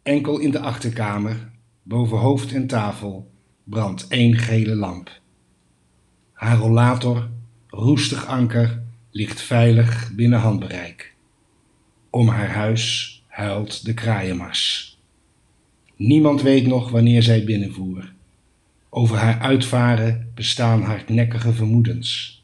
Enkel 0.02 0.38
in 0.38 0.50
de 0.50 0.58
achterkamer, 0.58 1.50
boven 1.82 2.18
hoofd 2.18 2.52
en 2.52 2.66
tafel, 2.66 3.32
brandt 3.64 4.08
één 4.08 4.36
gele 4.36 4.74
lamp. 4.74 5.20
Haar 6.32 6.56
rollator, 6.56 7.28
roestig 7.66 8.26
anker, 8.26 8.82
ligt 9.10 9.40
veilig 9.40 10.12
binnen 10.14 10.38
handbereik. 10.38 11.14
Om 12.10 12.28
haar 12.28 12.50
huis 12.50 13.22
huilt 13.26 13.84
de 13.84 13.94
kraaienmars. 13.94 14.98
Niemand 15.96 16.42
weet 16.42 16.66
nog 16.66 16.90
wanneer 16.90 17.22
zij 17.22 17.44
binnenvoer. 17.44 18.12
Over 18.88 19.16
haar 19.16 19.38
uitvaren 19.38 20.30
bestaan 20.34 20.82
hardnekkige 20.82 21.52
vermoedens. 21.52 22.42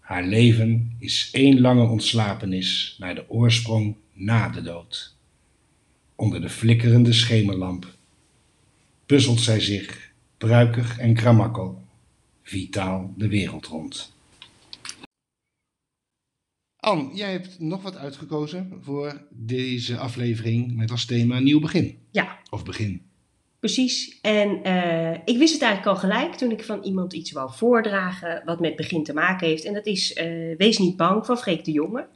Haar 0.00 0.24
leven 0.24 0.96
is 0.98 1.28
één 1.32 1.60
lange 1.60 1.88
ontslapenis 1.88 2.96
naar 2.98 3.14
de 3.14 3.30
oorsprong 3.30 3.96
na 4.12 4.48
de 4.48 4.62
dood. 4.62 5.16
Onder 6.16 6.40
de 6.40 6.48
flikkerende 6.48 7.12
schemerlamp 7.12 7.96
puzzelt 9.06 9.40
zij 9.40 9.60
zich, 9.60 10.09
pruikig 10.40 10.98
en 10.98 11.14
kramakkel, 11.14 11.82
vitaal 12.42 13.14
de 13.16 13.28
wereld 13.28 13.66
rond. 13.66 14.12
Anne, 16.76 17.14
jij 17.14 17.32
hebt 17.32 17.58
nog 17.58 17.82
wat 17.82 17.96
uitgekozen 17.96 18.78
voor 18.80 19.22
deze 19.30 19.96
aflevering 19.98 20.76
met 20.76 20.90
als 20.90 21.04
thema 21.04 21.38
nieuw 21.38 21.60
begin. 21.60 21.98
Ja, 22.10 22.38
Of 22.50 22.64
begin. 22.64 23.02
precies. 23.58 24.18
En 24.20 24.62
eh, 24.62 25.18
ik 25.24 25.38
wist 25.38 25.52
het 25.52 25.62
eigenlijk 25.62 25.96
al 25.96 26.08
gelijk 26.08 26.34
toen 26.34 26.50
ik 26.50 26.64
van 26.64 26.82
iemand 26.82 27.12
iets 27.12 27.32
wou 27.32 27.50
voordragen 27.52 28.42
wat 28.44 28.60
met 28.60 28.76
begin 28.76 29.04
te 29.04 29.12
maken 29.12 29.46
heeft. 29.46 29.64
En 29.64 29.74
dat 29.74 29.86
is 29.86 30.12
eh, 30.12 30.56
Wees 30.56 30.78
niet 30.78 30.96
bang 30.96 31.26
van 31.26 31.38
Freek 31.38 31.64
de 31.64 31.72
Jonge. 31.72 32.06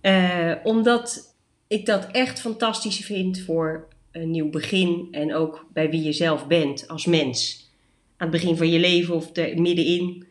Eh, 0.00 0.52
omdat 0.62 1.34
ik 1.66 1.86
dat 1.86 2.06
echt 2.10 2.40
fantastisch 2.40 2.98
vind 3.04 3.40
voor 3.40 3.88
een 4.14 4.30
nieuw 4.30 4.50
begin 4.50 5.08
en 5.10 5.34
ook 5.34 5.66
bij 5.72 5.90
wie 5.90 6.02
je 6.02 6.12
zelf 6.12 6.46
bent 6.46 6.88
als 6.88 7.06
mens. 7.06 7.70
Aan 8.16 8.30
het 8.30 8.40
begin 8.40 8.56
van 8.56 8.70
je 8.70 8.78
leven 8.78 9.14
of 9.14 9.36
er 9.36 9.60
middenin. 9.60 10.26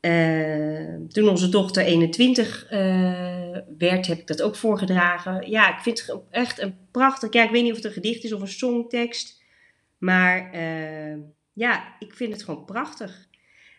Eh, 0.00 0.94
toen 1.08 1.28
onze 1.28 1.48
dochter 1.48 1.84
21 1.84 2.66
eh, 2.66 3.58
werd, 3.78 4.06
heb 4.06 4.18
ik 4.18 4.26
dat 4.26 4.42
ook 4.42 4.56
voorgedragen. 4.56 5.50
Ja, 5.50 5.76
ik 5.76 5.82
vind 5.82 6.06
het 6.06 6.16
echt 6.30 6.60
een 6.60 6.76
prachtig. 6.90 7.32
Ja, 7.32 7.44
ik 7.44 7.50
weet 7.50 7.62
niet 7.62 7.70
of 7.70 7.76
het 7.76 7.86
een 7.86 7.92
gedicht 7.92 8.24
is 8.24 8.32
of 8.32 8.40
een 8.40 8.48
songtekst. 8.48 9.42
Maar 9.98 10.52
eh, 10.52 11.16
ja, 11.52 11.96
ik 11.98 12.14
vind 12.14 12.32
het 12.32 12.42
gewoon 12.42 12.64
prachtig. 12.64 13.28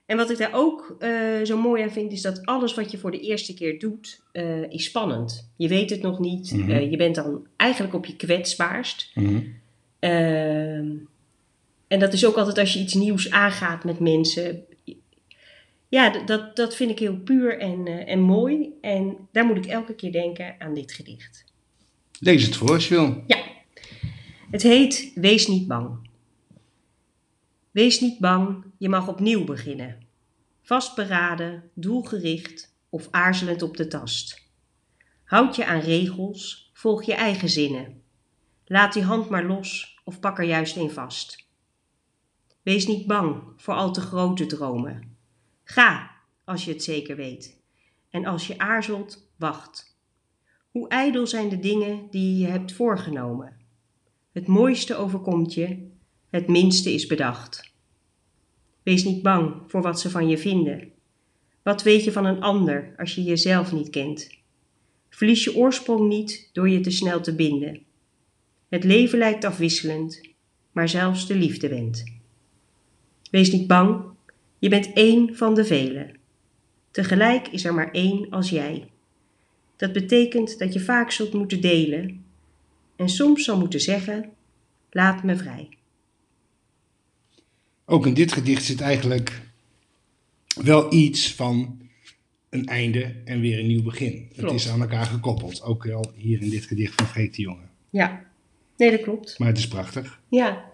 En 0.06 0.18
wat 0.18 0.30
ik 0.30 0.38
daar 0.38 0.54
ook 0.54 0.96
eh, 1.00 1.12
zo 1.44 1.58
mooi 1.58 1.84
aan 1.84 1.92
vind, 1.92 2.12
is 2.12 2.22
dat 2.22 2.46
alles 2.46 2.74
wat 2.74 2.92
je 2.92 2.98
voor 2.98 3.12
de 3.12 3.20
eerste 3.20 3.54
keer 3.54 3.80
doet, 3.80 4.22
eh, 4.32 4.72
is 4.72 4.84
spannend. 4.84 5.50
Je 5.56 5.68
weet 5.68 5.90
het 5.90 6.02
nog 6.02 6.20
niet. 6.20 6.52
Mhm. 6.52 6.72
Eh, 6.72 6.92
je 6.92 6.98
bent 6.98 7.16
dan 7.16 7.48
eigenlijk 7.56 7.94
op 7.94 8.06
je 8.06 8.15
kwetsbaarst. 8.15 9.12
Mhm. 9.13 9.41
Ehm, 10.00 10.91
en 11.88 12.00
dat 12.00 12.13
is 12.13 12.26
ook 12.26 12.36
altijd 12.36 12.58
als 12.58 12.74
je 12.74 12.80
iets 12.80 12.94
nieuws 12.94 13.32
aangaat 13.32 13.84
met 13.84 14.00
mensen. 14.00 14.63
Ja, 15.89 16.24
dat, 16.26 16.56
dat 16.56 16.76
vind 16.76 16.91
ik 16.91 17.00
heel 17.00 17.18
puur 17.18 17.60
en, 17.60 17.88
en 18.08 18.20
mooi. 18.20 18.70
En 18.82 19.18
daar 19.32 19.46
moet 19.46 19.58
ik 19.58 19.65
elke 19.65 19.96
keer 19.96 20.12
denken 20.12 20.56
aan 20.60 20.74
dit 20.74 20.91
gedicht. 20.91 21.46
Lees 22.20 22.46
het 22.46 22.56
voor 22.56 22.72
als 22.72 22.88
je 22.88 22.96
wil. 22.96 23.24
Ja, 23.28 23.38
het 24.52 24.62
heet 24.62 25.12
Wees 25.15 25.48
niet 25.48 25.68
bang. 25.68 26.05
Wees 27.76 28.00
niet 28.00 28.20
bang, 28.20 28.66
je 28.78 28.90
mag 28.90 29.08
opnieuw 29.08 29.44
beginnen. 29.44 30.08
Vastberaden, 30.62 31.70
doelgericht 31.74 32.76
of 32.90 33.08
aarzelend 33.12 33.62
op 33.62 33.78
de 33.78 33.88
tast. 33.88 34.42
Houd 35.24 35.56
je 35.56 35.66
aan 35.66 35.80
regels, 35.80 36.72
volg 36.74 37.04
je 37.04 37.14
eigen 37.14 37.50
zinnen. 37.50 38.02
Laat 38.66 38.94
die 38.94 39.04
hand 39.04 39.30
maar 39.30 39.46
los 39.46 40.00
of 40.04 40.20
pak 40.20 40.38
er 40.38 40.46
juist 40.46 40.76
een 40.76 40.92
vast. 40.92 41.48
Wees 42.62 42.88
niet 42.88 43.08
bang 43.08 43.44
voor 43.58 43.74
al 43.74 43.94
te 43.94 44.02
grote 44.02 44.46
dromen. 44.46 45.18
Ga, 45.64 46.12
als 46.44 46.66
je 46.66 46.72
het 46.72 46.84
zeker 46.84 47.16
weet. 47.16 47.62
En 48.10 48.26
als 48.26 48.48
je 48.48 48.58
aarzelt, 48.58 49.32
wacht. 49.36 49.98
Hoe 50.72 50.88
ijdel 50.88 51.28
zijn 51.28 51.50
de 51.50 51.60
dingen 51.60 52.08
die 52.10 52.38
je 52.38 52.48
hebt 52.48 52.74
voorgenomen? 52.74 53.58
Het 54.32 54.48
mooiste 54.48 54.96
overkomt 54.96 55.54
je, 55.54 55.94
het 56.36 56.48
minste 56.48 56.93
is 56.93 57.06
bedacht. 57.06 57.74
Wees 58.84 59.04
niet 59.04 59.21
bang 59.21 59.54
voor 59.67 59.82
wat 59.82 60.00
ze 60.00 60.10
van 60.10 60.28
je 60.28 60.38
vinden. 60.38 60.91
Wat 61.63 61.84
weet 61.84 62.04
je 62.04 62.12
van 62.12 62.26
een 62.26 62.41
ander 62.41 62.93
als 62.98 63.15
je 63.15 63.24
jezelf 63.24 63.71
niet 63.71 63.89
kent? 63.89 64.30
Verlies 65.10 65.43
je 65.43 65.56
oorsprong 65.56 66.08
niet 66.08 66.50
door 66.54 66.69
je 66.69 66.80
te 66.80 66.91
snel 66.91 67.21
te 67.21 67.36
binden. 67.36 67.82
Het 68.69 68.84
leven 68.84 69.17
lijkt 69.17 69.43
afwisselend, 69.43 70.21
maar 70.71 70.89
zelfs 70.89 71.28
de 71.28 71.36
liefde 71.36 71.69
wendt. 71.69 72.04
Wees 73.32 73.52
niet 73.52 73.67
bang, 73.67 74.04
je 74.60 74.69
bent 74.69 74.93
één 74.93 75.36
van 75.36 75.54
de 75.54 75.65
velen. 75.65 76.17
Tegelijk 76.91 77.48
is 77.48 77.65
er 77.65 77.74
maar 77.74 77.91
één 77.91 78.30
als 78.30 78.50
jij. 78.50 78.89
Dat 79.76 79.93
betekent 79.93 80.60
dat 80.60 80.74
je 80.74 80.80
vaak 80.80 81.12
zult 81.12 81.34
moeten 81.34 81.62
delen 81.62 82.26
en 82.95 83.10
soms 83.10 83.43
zal 83.43 83.58
moeten 83.58 83.82
zeggen: 83.82 84.30
laat 84.89 85.24
me 85.24 85.36
vrij. 85.36 85.69
Ook 87.86 88.06
in 88.06 88.13
dit 88.13 88.32
gedicht 88.32 88.63
zit 88.63 88.82
eigenlijk 88.82 89.41
wel 90.63 90.93
iets 90.93 91.34
van 91.34 91.80
een 92.50 92.65
einde 92.65 93.15
en 93.26 93.39
weer 93.39 93.60
een 93.60 93.67
nieuw 93.67 93.84
begin. 93.84 94.30
Het 94.36 94.52
is 94.52 94.69
aan 94.69 94.82
elkaar 94.82 95.06
gekoppeld, 95.06 95.62
ook 95.63 95.89
al 95.89 96.12
hier 96.15 96.41
in 96.41 96.50
dit 96.50 96.65
gedicht 96.65 96.93
van 96.95 97.06
Freek 97.08 97.34
de 97.36 97.41
Jonge. 97.41 97.67
Ja, 97.89 98.24
nee, 98.78 98.91
dat 98.91 99.02
klopt. 99.02 99.39
Maar 99.39 99.48
het 99.48 99.58
is 99.58 99.67
prachtig. 99.67 100.19
Ja, 100.30 100.65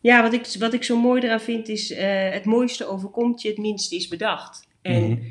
ja 0.00 0.22
wat, 0.22 0.32
ik, 0.32 0.46
wat 0.58 0.72
ik 0.74 0.82
zo 0.82 1.00
mooi 1.00 1.22
eraan 1.22 1.40
vind 1.40 1.68
is: 1.68 1.90
eh, 1.90 2.30
het 2.30 2.44
mooiste 2.44 2.86
overkomt 2.86 3.42
je, 3.42 3.48
het 3.48 3.58
minste 3.58 3.96
is 3.96 4.08
bedacht. 4.08 4.68
En 4.82 5.02
Mhm. 5.10 5.22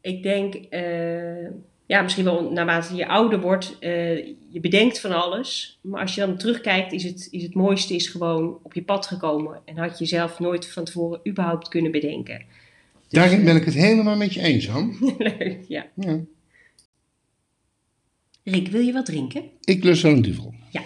ik 0.00 0.22
denk, 0.22 0.54
eh, 0.54 1.46
ja, 1.90 2.02
misschien 2.02 2.24
wel 2.24 2.50
naarmate 2.52 2.94
je 2.94 3.08
ouder 3.08 3.40
wordt, 3.40 3.78
eh, 3.78 4.16
je 4.26 4.60
bedenkt 4.60 5.00
van 5.00 5.12
alles. 5.12 5.78
Maar 5.80 6.00
als 6.00 6.14
je 6.14 6.20
dan 6.20 6.36
terugkijkt, 6.36 6.92
is 6.92 7.02
het, 7.02 7.28
is 7.30 7.42
het 7.42 7.54
mooiste 7.54 7.94
is 7.94 8.08
gewoon 8.08 8.58
op 8.62 8.74
je 8.74 8.82
pad 8.82 9.06
gekomen. 9.06 9.60
En 9.64 9.76
had 9.76 9.98
je 9.98 10.04
zelf 10.06 10.38
nooit 10.38 10.66
van 10.66 10.84
tevoren 10.84 11.20
überhaupt 11.28 11.68
kunnen 11.68 11.90
bedenken. 11.90 12.44
Daarin 13.08 13.44
ben 13.44 13.56
ik 13.56 13.64
het 13.64 13.74
helemaal 13.74 14.16
met 14.16 14.34
je 14.34 14.40
eens, 14.40 14.68
Han. 14.68 14.96
Leuk, 15.18 15.64
ja. 15.68 15.86
Ja. 15.94 16.20
Rick, 18.44 18.68
wil 18.68 18.80
je 18.80 18.92
wat 18.92 19.06
drinken? 19.06 19.50
Ik 19.64 19.84
lust 19.84 20.02
wel 20.02 20.12
een 20.12 20.22
duvel. 20.22 20.54
Ja, 20.70 20.82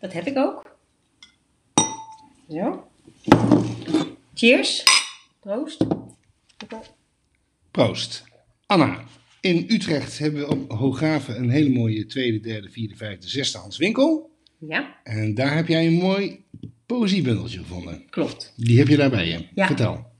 dat 0.00 0.12
heb 0.12 0.26
ik 0.26 0.36
ook. 0.36 0.76
Zo. 2.50 2.88
Cheers. 4.34 4.82
Proost. 5.40 5.84
Proost. 7.70 8.24
Anna, 8.66 9.04
in 9.44 9.64
Utrecht 9.68 10.18
hebben 10.18 10.40
we 10.40 10.48
op 10.50 10.70
Hoograven 10.70 11.38
een 11.38 11.50
hele 11.50 11.70
mooie 11.70 12.06
tweede, 12.06 12.40
derde, 12.40 12.70
vierde, 12.70 12.96
vijfde, 12.96 13.28
zesdehands 13.28 13.76
winkel. 13.76 14.30
Ja, 14.58 14.96
En 15.02 15.34
daar 15.34 15.54
heb 15.56 15.68
jij 15.68 15.86
een 15.86 15.92
mooi 15.92 16.44
poëziebundeltje 16.86 17.58
gevonden. 17.58 18.02
klopt. 18.10 18.52
Die 18.56 18.78
heb 18.78 18.88
je 18.88 18.96
daar 18.96 19.10
bij 19.10 19.28
je. 19.28 19.46
Ja. 19.54 19.66
Vertel. 19.66 20.12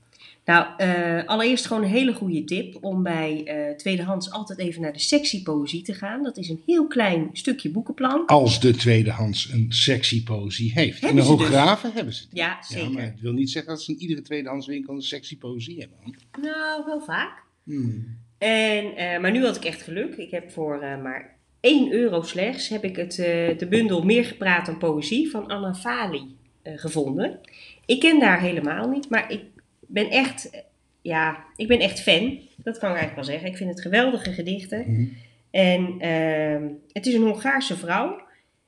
Nou, 0.45 0.67
eh, 0.77 1.25
allereerst 1.25 1.65
gewoon 1.65 1.83
een 1.83 1.89
hele 1.89 2.13
goede 2.13 2.43
tip 2.43 2.77
om 2.83 3.03
bij 3.03 3.43
eh, 3.45 3.75
tweedehands 3.75 4.31
altijd 4.31 4.59
even 4.59 4.81
naar 4.81 4.93
de 4.93 4.99
sectie 4.99 5.43
poëzie 5.43 5.81
te 5.81 5.93
gaan. 5.93 6.23
Dat 6.23 6.37
is 6.37 6.49
een 6.49 6.61
heel 6.65 6.87
klein 6.87 7.29
stukje 7.33 7.69
boekenplan. 7.71 8.25
Als 8.25 8.59
de 8.59 8.71
tweedehands 8.75 9.51
een 9.51 9.65
sexy 9.69 10.23
poëzie 10.23 10.71
heeft. 10.73 11.01
Hebben 11.01 11.19
in 11.19 11.25
ze 11.25 11.31
de 11.31 11.37
dus. 11.37 11.47
Hooggraven 11.47 11.91
hebben 11.93 12.13
ze 12.13 12.21
het. 12.21 12.29
Ja, 12.37 12.47
Ja, 12.47 12.63
zeker. 12.63 12.91
maar 12.91 13.03
het 13.03 13.21
wil 13.21 13.33
niet 13.33 13.49
zeggen 13.49 13.71
dat 13.71 13.83
ze 13.83 13.91
in 13.91 13.99
iedere 13.99 14.21
tweedehands 14.21 14.67
winkel 14.67 14.93
een 14.95 15.01
sexy 15.01 15.37
poëzie 15.37 15.79
hebben. 15.79 15.97
Nou, 16.41 16.85
wel 16.85 17.01
vaak. 17.01 17.43
Hmm. 17.63 18.17
En, 18.37 18.95
eh, 18.95 19.19
maar 19.19 19.31
nu 19.31 19.45
had 19.45 19.55
ik 19.55 19.65
echt 19.65 19.81
geluk. 19.81 20.15
Ik 20.15 20.31
heb 20.31 20.51
voor 20.51 20.81
eh, 20.81 21.01
maar 21.01 21.35
1 21.59 21.91
euro 21.91 22.21
slechts 22.21 22.69
heb 22.69 22.83
ik 22.83 22.95
het, 22.95 23.19
eh, 23.19 23.57
de 23.57 23.67
bundel 23.69 24.03
Meer 24.03 24.25
gepraat 24.25 24.65
dan 24.65 24.77
poëzie 24.77 25.29
van 25.29 25.47
Anna 25.47 25.73
Fali 25.73 26.35
gevonden. 26.63 27.39
Ik 27.85 27.99
ken 27.99 28.21
haar 28.21 28.41
helemaal 28.41 28.89
niet, 28.89 29.09
maar 29.09 29.31
ik 29.31 29.41
ben 29.79 30.09
echt 30.09 30.63
ja, 31.01 31.45
ik 31.55 31.67
ben 31.67 31.79
echt 31.79 31.99
fan. 32.01 32.39
Dat 32.55 32.77
kan 32.77 32.91
ik 32.91 32.97
eigenlijk 32.97 33.15
wel 33.15 33.23
zeggen. 33.23 33.47
Ik 33.47 33.57
vind 33.57 33.69
het 33.69 33.81
geweldige 33.81 34.31
gedichten. 34.31 34.79
Mhm. 34.87 35.05
En 35.51 35.95
ehm, 35.99 36.63
het 36.91 37.05
is 37.05 37.13
een 37.13 37.21
Hongaarse 37.21 37.77
vrouw. 37.77 38.21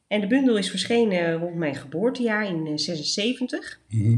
En 0.08 0.22
de 0.22 0.28
bundel 0.28 0.58
is 0.58 0.70
verschenen 0.70 1.34
rond 1.34 1.56
mijn 1.56 1.76
geboortejaar 1.76 2.48
in 2.48 2.68
eh, 2.68 2.74
76. 2.76 3.80
Mhm. 3.90 4.18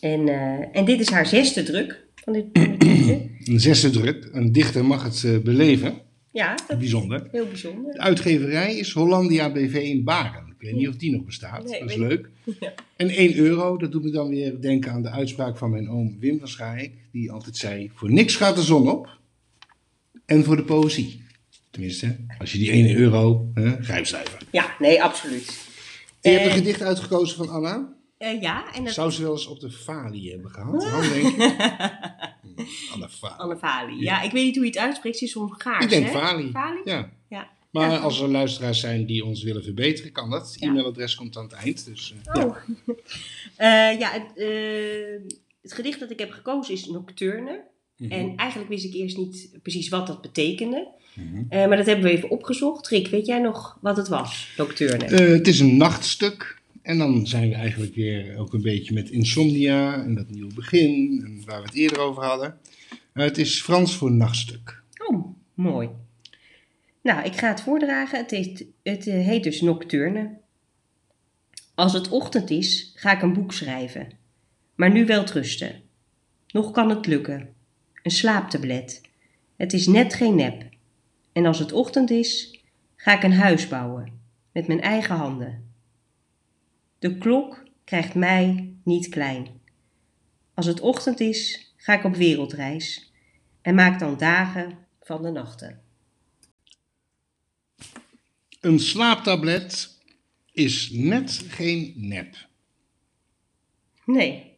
En, 0.00 0.28
en 0.72 0.84
dit 0.84 1.00
is 1.00 1.10
haar 1.10 1.26
zesde 1.26 1.62
druk 1.62 2.01
van 2.24 2.32
dit. 2.32 2.46
Een 3.48 3.60
zesde 3.60 3.90
druk. 3.90 4.28
Een 4.32 4.52
dichter 4.52 4.84
mag 4.84 5.02
het 5.02 5.24
eh, 5.24 5.38
beleven. 5.38 5.94
Ja, 6.32 6.54
dat 6.54 6.70
is 6.70 6.76
Bijzonder. 6.76 7.28
heel 7.30 7.46
bijzonder. 7.46 7.92
De 7.92 7.98
uitgeverij 7.98 8.76
is 8.76 8.92
Hollandia 8.92 9.52
BV 9.52 9.74
in 9.74 10.04
Baren. 10.04 10.46
Ik 10.58 10.68
weet 10.68 10.76
niet 10.76 10.88
of 10.88 10.96
die 10.96 11.10
nog 11.10 11.24
bestaat. 11.24 11.68
Nee, 11.68 11.80
dat 11.80 11.90
is 11.90 11.96
leuk. 11.96 12.28
Ja. 12.60 12.72
En 12.96 13.08
1 13.08 13.34
euro, 13.36 13.76
dat 13.76 13.92
doet 13.92 14.02
me 14.02 14.10
dan 14.10 14.28
weer 14.28 14.60
denken 14.60 14.92
aan 14.92 15.02
de 15.02 15.10
uitspraak 15.10 15.58
van 15.58 15.70
mijn 15.70 15.88
oom 15.88 16.16
Wim 16.20 16.38
van 16.38 16.48
Schaik. 16.48 16.92
Die 17.12 17.30
altijd 17.30 17.56
zei, 17.56 17.90
voor 17.94 18.12
niks 18.12 18.36
gaat 18.36 18.56
de 18.56 18.62
zon 18.62 18.90
op. 18.90 19.18
En 20.26 20.44
voor 20.44 20.56
de 20.56 20.64
poëzie. 20.64 21.22
Tenminste, 21.70 22.16
als 22.38 22.52
je 22.52 22.58
die 22.58 22.70
1 22.70 22.96
euro, 22.96 23.50
hè. 23.54 23.76
Ja, 24.50 24.74
nee, 24.78 25.02
absoluut. 25.02 25.66
Je 26.20 26.28
hebt 26.30 26.44
een 26.44 26.50
gedicht 26.50 26.82
uitgekozen 26.82 27.36
van 27.36 27.48
Anna. 27.48 27.94
Eh, 28.22 28.40
ja, 28.40 28.72
en 28.74 28.84
dat 28.84 28.94
Zou 28.94 29.10
ze 29.10 29.22
wel 29.22 29.32
eens 29.32 29.46
op 29.46 29.60
de 29.60 29.70
falie 29.70 30.30
hebben 30.30 30.50
gehad? 30.50 30.80
Dan 30.80 31.08
denk 31.08 31.36
ik. 31.36 31.50
Hmm. 32.56 33.08
Anne 33.36 33.56
Fali. 33.56 34.00
Ja, 34.00 34.22
ik 34.22 34.30
weet 34.30 34.44
niet 34.44 34.54
hoe 34.56 34.64
je 34.64 34.70
het 34.70 34.80
uitspreekt. 34.80 35.18
Ze 35.18 35.24
is 35.24 35.32
Hongaars, 35.32 35.84
Ik 35.84 35.90
denk? 35.90 36.08
Falie. 36.08 36.50
Fali? 36.50 36.80
Ja. 36.84 37.10
Ja. 37.28 37.50
Maar 37.70 37.90
Ja. 37.90 37.98
als 37.98 38.20
er 38.20 38.28
luisteraars 38.28 38.80
zijn 38.80 39.06
die 39.06 39.24
ons 39.24 39.42
willen 39.42 39.62
verbeteren, 39.62 40.12
kan 40.12 40.30
dat. 40.30 40.50
Het 40.52 40.60
Ja. 40.60 40.68
e-mailadres 40.68 41.14
komt 41.14 41.36
aan 41.36 41.42
het 41.42 41.52
eind. 41.52 41.84
Dus, 41.84 42.14
eh, 42.26 42.34
ja. 42.34 42.44
Oh. 42.46 42.56
Eh, 43.56 43.98
ja, 43.98 44.10
het, 44.10 44.46
het 45.62 45.72
gedicht 45.72 46.00
dat 46.00 46.10
ik 46.10 46.18
heb 46.18 46.30
gekozen 46.30 46.74
is 46.74 46.86
Nocturne. 46.86 47.64
Mhm. 47.96 48.12
En 48.12 48.36
eigenlijk 48.36 48.70
wist 48.70 48.84
ik 48.84 48.94
eerst 48.94 49.16
niet 49.16 49.50
precies 49.62 49.88
wat 49.88 50.06
dat 50.06 50.20
betekende. 50.22 50.88
Mhm. 51.14 51.68
Maar 51.68 51.76
dat 51.76 51.86
hebben 51.86 52.04
we 52.04 52.10
even 52.10 52.30
opgezocht. 52.30 52.88
Rick, 52.88 53.08
weet 53.08 53.26
jij 53.26 53.38
nog 53.38 53.78
wat 53.80 53.96
het 53.96 54.08
was, 54.08 54.48
Nocturne? 54.56 55.04
Het 55.04 55.48
is 55.48 55.60
een 55.60 55.76
nachtstuk. 55.76 56.60
En 56.82 56.98
dan 56.98 57.26
zijn 57.26 57.48
we 57.48 57.54
eigenlijk 57.54 57.94
weer 57.94 58.36
ook 58.38 58.52
een 58.52 58.62
beetje 58.62 58.94
met 58.94 59.10
insomnia 59.10 60.02
en 60.02 60.14
dat 60.14 60.30
nieuwe 60.30 60.54
begin, 60.54 61.22
en 61.24 61.42
waar 61.44 61.60
we 61.60 61.66
het 61.66 61.76
eerder 61.76 61.98
over 61.98 62.24
hadden. 62.24 62.58
Eh, 63.12 63.24
het 63.24 63.38
is 63.38 63.62
Frans 63.62 63.96
voor 63.96 64.12
nachtstuk. 64.12 64.82
Oh, 65.06 65.26
mooi. 65.54 65.88
Nou, 67.02 67.24
ik 67.24 67.36
ga 67.36 67.48
het 67.48 67.60
voordragen. 67.60 68.18
Het 68.18 68.30
heet, 68.30 68.64
het 68.82 69.06
eh, 69.06 69.26
heet 69.26 69.42
dus 69.42 69.60
Nocturne. 69.60 70.30
Als 71.74 71.92
het 71.92 72.08
ochtend 72.08 72.50
is, 72.50 72.92
ga 72.94 73.12
ik 73.12 73.22
een 73.22 73.32
boek 73.32 73.52
schrijven. 73.52 74.08
Maar 74.74 74.92
nu 74.92 75.06
wel 75.06 75.24
rusten. 75.24 75.82
Nog 76.48 76.70
kan 76.70 76.90
het 76.90 77.06
lukken. 77.06 77.54
Een 78.02 78.10
slaaptablet. 78.10 79.00
Het 79.56 79.72
is 79.72 79.86
net 79.86 80.14
geen 80.14 80.34
nep. 80.34 80.64
En 81.32 81.46
als 81.46 81.58
het 81.58 81.72
ochtend 81.72 82.10
is, 82.10 82.60
ga 82.96 83.16
ik 83.16 83.22
een 83.22 83.32
huis 83.32 83.68
bouwen. 83.68 84.20
Met 84.52 84.66
mijn 84.66 84.80
eigen 84.80 85.16
handen. 85.16 85.71
De 87.02 87.18
klok 87.18 87.62
krijgt 87.84 88.14
mij 88.14 88.74
niet 88.84 89.08
klein. 89.08 89.46
Als 90.54 90.66
het 90.66 90.80
ochtend 90.80 91.20
is, 91.20 91.72
ga 91.76 91.98
ik 91.98 92.04
op 92.04 92.14
wereldreis. 92.14 93.12
En 93.62 93.74
maak 93.74 93.98
dan 93.98 94.18
dagen 94.18 94.78
van 95.00 95.22
de 95.22 95.30
nachten. 95.30 95.80
Een 98.60 98.78
slaaptablet 98.78 99.98
is 100.52 100.90
net 100.90 101.44
geen 101.48 101.94
nep. 101.96 102.48
Nee. 104.04 104.56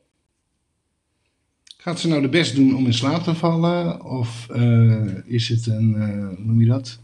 Gaat 1.77 2.01
ze 2.01 2.09
nou 2.09 2.23
de 2.23 2.29
best 2.29 2.55
doen 2.55 2.77
om 2.77 2.87
in 2.87 2.95
slaap 2.95 3.23
te 3.23 3.35
vallen? 3.35 4.05
Of 4.05 4.49
eh, 4.49 5.27
is 5.27 5.49
het 5.49 5.67
een, 5.67 5.95
eh, 5.95 6.29
hoe 6.29 6.45
noem 6.45 6.61
je 6.61 6.67
dat? 6.67 6.99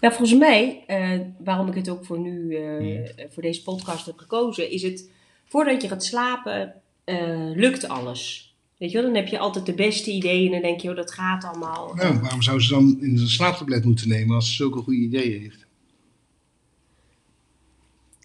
Nou, 0.00 0.14
volgens 0.14 0.38
mij, 0.38 0.84
eh, 0.86 1.20
waarom 1.38 1.68
ik 1.68 1.74
het 1.74 1.88
ook 1.88 2.04
voor 2.04 2.18
nu, 2.18 2.54
eh, 2.56 3.14
voor 3.30 3.42
deze 3.42 3.62
podcast 3.62 4.06
heb 4.06 4.18
gekozen, 4.18 4.70
is 4.70 4.82
het 4.82 5.10
voordat 5.44 5.82
je 5.82 5.88
gaat 5.88 6.04
slapen, 6.04 6.74
eh, 7.04 7.50
lukt 7.54 7.88
alles. 7.88 8.46
Weet 8.76 8.90
je 8.90 8.96
wel, 8.96 9.06
dan 9.06 9.16
heb 9.16 9.28
je 9.28 9.38
altijd 9.38 9.66
de 9.66 9.74
beste 9.74 10.10
ideeën 10.10 10.46
en 10.46 10.52
dan 10.52 10.62
denk 10.62 10.80
je, 10.80 10.90
oh, 10.90 10.96
dat 10.96 11.12
gaat 11.12 11.44
allemaal. 11.44 11.94
Nou, 11.94 12.18
waarom 12.20 12.42
zou 12.42 12.60
ze 12.60 12.68
dan 12.70 12.98
in 13.00 13.18
een 13.18 13.28
slaaptablet 13.28 13.84
moeten 13.84 14.08
nemen 14.08 14.34
als 14.34 14.48
ze 14.48 14.54
zulke 14.54 14.78
goede 14.78 14.98
ideeën 15.00 15.40
heeft? 15.40 15.66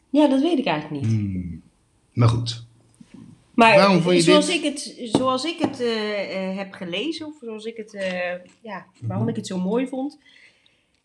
Ja, 0.09 0.27
dat 0.27 0.41
weet 0.41 0.57
ik 0.57 0.65
eigenlijk 0.65 1.01
niet. 1.03 1.11
Hmm. 1.13 1.61
Maar 2.13 2.27
goed. 2.29 2.65
Maar 3.53 3.75
Waarom 3.77 4.01
vond 4.01 4.15
je 4.15 4.21
zoals, 4.21 4.45
dit? 4.45 4.55
Ik 4.55 4.63
het, 4.63 5.09
zoals 5.11 5.43
ik 5.43 5.59
het 5.59 5.77
heb 6.55 6.73
gelezen, 6.73 7.25
of 7.25 7.33
zoals 7.41 7.65
ik 7.65 7.77
het, 7.77 7.91
ja, 8.61 8.85
waarom 9.01 9.25
Mhm. 9.25 9.29
ik 9.29 9.35
het 9.35 9.47
zo 9.47 9.59
mooi 9.59 9.87
vond, 9.87 10.19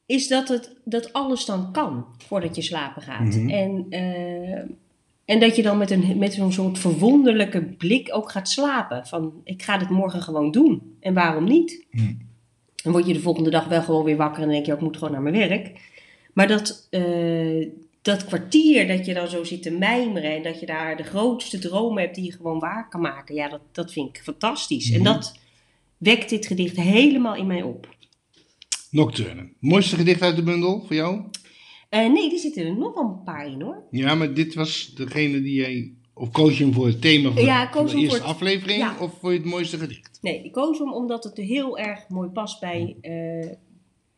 is 0.08 0.28
dat, 0.28 0.48
het, 0.48 0.76
dat 0.84 1.12
alles 1.12 1.44
dan 1.44 1.72
kan 1.72 2.06
voordat 2.26 2.56
je 2.56 2.62
slapen 2.62 3.02
gaat. 3.02 3.36
Mhm. 3.36 3.48
En, 3.48 3.86
eh, 3.90 4.58
en 5.24 5.40
dat 5.40 5.56
je 5.56 5.62
dan 5.62 5.78
met, 5.78 5.90
een, 5.90 6.18
met 6.18 6.34
zo'n 6.34 6.52
soort 6.52 6.78
verwonderlijke 6.78 7.62
blik 7.62 8.08
ook 8.12 8.30
gaat 8.30 8.48
slapen. 8.48 9.06
Van, 9.06 9.32
ik 9.44 9.62
ga 9.62 9.78
dit 9.78 9.88
morgen 9.90 10.22
gewoon 10.22 10.50
doen. 10.50 10.96
En 11.00 11.14
waarom 11.14 11.44
niet? 11.44 11.86
Mhm. 11.90 12.12
Dan 12.82 12.92
word 12.92 13.06
je 13.06 13.12
de 13.12 13.20
volgende 13.20 13.50
dag 13.50 13.64
wel 13.66 13.82
gewoon 13.82 14.04
weer 14.04 14.16
wakker 14.16 14.42
en 14.42 14.48
denk 14.48 14.66
je, 14.66 14.72
ook, 14.72 14.78
ik 14.78 14.84
moet 14.84 14.96
gewoon 14.96 15.12
naar 15.12 15.22
mijn 15.22 15.48
werk. 15.48 15.80
Maar 16.32 16.48
dat, 16.48 16.86
eh, 16.90 17.66
dat 18.02 18.24
kwartier 18.24 18.86
dat 18.86 19.06
je 19.06 19.14
dan 19.14 19.28
zo 19.28 19.44
zit 19.44 19.62
te 19.62 19.70
mijmeren 19.70 20.34
en 20.36 20.42
dat 20.42 20.60
je 20.60 20.66
daar 20.66 20.96
de 20.96 21.02
grootste 21.02 21.58
dromen 21.58 22.02
hebt 22.02 22.14
die 22.14 22.24
je 22.24 22.32
gewoon 22.32 22.58
waar 22.58 22.88
kan 22.88 23.00
maken, 23.00 23.34
ja, 23.34 23.48
dat, 23.48 23.60
dat 23.72 23.92
vind 23.92 24.08
ik 24.08 24.22
fantastisch. 24.22 24.90
En 24.92 25.00
Mhm. 25.00 25.12
dat 25.12 25.38
wekt 25.96 26.28
dit 26.28 26.46
gedicht 26.46 26.76
helemaal 26.76 27.34
in 27.34 27.46
mij 27.46 27.62
op. 27.62 27.96
Nocturne. 28.90 29.48
Mooiste 29.60 29.96
gedicht 29.96 30.22
uit 30.22 30.36
de 30.36 30.42
bundel 30.42 30.84
voor 30.86 30.96
jou? 30.96 31.20
Eh, 31.88 32.12
nee, 32.12 32.32
er 32.32 32.38
zitten 32.38 32.66
er 32.66 32.76
nog 32.78 32.94
wel 32.94 33.04
een 33.04 33.22
paar 33.24 33.46
in 33.46 33.62
hoor. 33.62 33.82
Ja, 33.90 34.14
maar 34.14 34.34
dit 34.34 34.54
was 34.54 34.92
degene 34.94 35.40
die 35.42 35.54
jij... 35.54 35.92
Of 36.14 36.30
koos 36.30 36.58
je 36.58 36.64
hem 36.64 36.72
voor 36.72 36.86
het 36.86 37.00
thema 37.00 37.30
van, 37.30 37.42
Ja, 37.44 37.66
de 37.72 37.78
eerste 37.78 38.16
het- 38.16 38.22
aflevering? 38.24 38.78
ja. 38.78 38.96
Of 39.00 39.12
voor 39.20 39.32
je 39.32 39.38
het 39.38 39.46
mooiste 39.48 39.78
gedicht? 39.78 40.18
Nee, 40.22 40.42
ik 40.44 40.52
koos 40.52 40.78
hem 40.78 40.92
omdat 40.92 41.24
het 41.24 41.36
heel 41.36 41.78
erg 41.78 42.08
mooi 42.08 42.28
past 42.28 42.60
bij, 42.60 42.96
eh, 43.00 43.46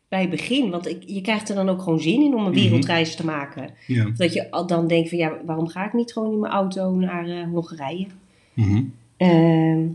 bij 0.08 0.20
het 0.20 0.30
begin. 0.30 0.70
Want 0.70 0.88
ik, 0.88 1.02
je 1.06 1.20
krijgt 1.20 1.48
er 1.48 1.54
dan 1.54 1.68
ook 1.68 1.82
gewoon 1.82 2.00
zin 2.00 2.22
in 2.22 2.34
om 2.34 2.44
een 2.46 2.50
Mhm. 2.52 2.60
wereldreis 2.60 3.16
te 3.16 3.24
maken. 3.24 3.70
Ja. 3.86 4.10
Dat 4.16 4.32
je 4.32 4.50
al 4.50 4.66
dan 4.66 4.86
denkt 4.86 5.08
van 5.08 5.18
ja, 5.18 5.40
waarom 5.46 5.68
ga 5.68 5.86
ik 5.86 5.92
niet 5.92 6.12
gewoon 6.12 6.32
in 6.32 6.38
mijn 6.40 6.52
auto 6.52 6.94
naar 6.94 7.28
eh, 7.28 7.44
Hongarije? 7.52 8.06
Mhm. 8.54 8.82
Ehm, 9.16 9.86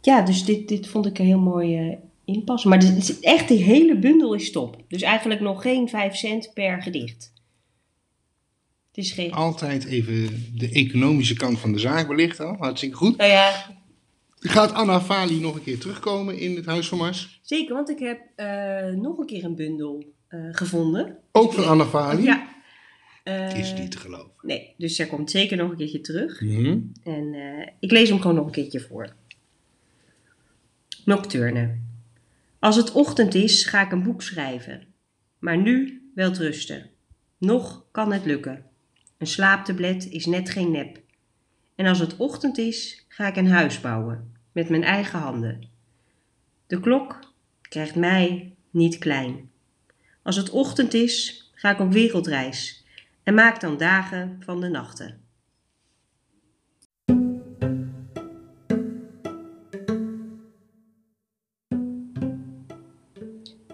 ja, 0.00 0.22
dus 0.22 0.44
dit, 0.44 0.68
dit 0.68 0.86
vond 0.86 1.06
ik 1.06 1.18
er 1.18 1.24
heel 1.24 1.40
mooi 1.40 1.96
eh, 2.24 2.34
in 2.34 2.44
passen. 2.44 2.70
Maar 2.70 2.80
dit 2.80 2.96
is 2.96 3.20
echt, 3.20 3.48
die 3.48 3.62
hele 3.62 3.98
bundel 3.98 4.34
is 4.34 4.50
top. 4.50 4.84
Dus 4.88 5.02
eigenlijk 5.02 5.40
nog 5.40 5.62
geen 5.62 5.88
5 5.88 6.16
cent 6.16 6.50
per 6.54 6.82
gedicht. 6.82 7.32
Het 8.92 9.04
is 9.04 9.12
geen... 9.12 9.32
Altijd 9.32 9.84
even 9.84 10.46
de 10.56 10.70
economische 10.70 11.34
kant 11.34 11.58
van 11.58 11.72
de 11.72 11.78
zaak 11.78 12.08
belichten. 12.08 12.56
Hartstikke 12.58 12.96
goed. 12.96 13.16
Nou 13.16 13.30
ja, 13.30 13.80
Gaat 14.44 14.72
Anna 14.72 15.00
Fali 15.00 15.40
nog 15.40 15.54
een 15.54 15.62
keer 15.62 15.78
terugkomen 15.78 16.38
in 16.38 16.56
het 16.56 16.66
Huis 16.66 16.88
van 16.88 16.98
Mars? 16.98 17.40
zeker, 17.42 17.74
want 17.74 17.90
ik 17.90 17.98
heb 17.98 18.20
eh, 18.36 18.92
nog 18.94 19.18
een 19.18 19.26
keer 19.26 19.44
een 19.44 19.54
bundel 19.54 20.04
eh, 20.28 20.40
gevonden. 20.52 21.16
Ook 21.32 21.52
van 21.52 21.64
Anna 21.66 21.84
Fali? 21.84 22.22
Ja. 22.22 22.48
Eh, 23.24 23.58
Is 23.58 23.74
niet 23.74 23.90
te 23.90 23.98
geloven. 23.98 24.30
Nee, 24.42 24.74
dus 24.76 24.96
zij 24.96 25.06
komt 25.06 25.30
zeker 25.30 25.56
nog 25.56 25.70
een 25.70 25.76
keertje 25.76 26.00
terug. 26.00 26.40
Mhm. 26.40 26.78
En 27.02 27.34
eh, 27.34 27.68
ik 27.80 27.90
lees 27.90 28.08
hem 28.08 28.20
gewoon 28.20 28.36
nog 28.36 28.46
een 28.46 28.52
keertje 28.52 28.80
voor. 28.80 29.12
Nocturne. 31.04 31.78
Als 32.62 32.76
het 32.76 32.92
ochtend 32.92 33.34
is, 33.34 33.64
ga 33.64 33.80
ik 33.80 33.92
een 33.92 34.02
boek 34.02 34.22
schrijven. 34.22 34.86
Maar 35.38 35.56
nu 35.56 36.02
wel 36.14 36.32
rusten. 36.32 36.90
Nog 37.38 37.84
kan 37.90 38.12
het 38.12 38.24
lukken. 38.24 38.64
Een 39.18 39.26
slaaptablet 39.26 40.08
is 40.10 40.26
net 40.26 40.50
geen 40.50 40.70
nep. 40.70 41.00
En 41.74 41.86
als 41.86 41.98
het 41.98 42.16
ochtend 42.16 42.58
is, 42.58 43.06
ga 43.08 43.26
ik 43.26 43.36
een 43.36 43.50
huis 43.50 43.80
bouwen. 43.80 44.36
Met 44.52 44.68
mijn 44.68 44.84
eigen 44.84 45.18
handen. 45.18 45.68
De 46.66 46.80
klok 46.80 47.18
krijgt 47.62 47.94
mij 47.94 48.54
niet 48.70 48.98
klein. 48.98 49.50
Als 50.22 50.36
het 50.36 50.50
ochtend 50.50 50.94
is, 50.94 51.50
ga 51.54 51.70
ik 51.70 51.80
op 51.80 51.92
wereldreis. 51.92 52.84
En 53.22 53.34
maak 53.34 53.60
dan 53.60 53.76
dagen 53.76 54.42
van 54.44 54.60
de 54.60 54.68
nachten. 54.68 55.20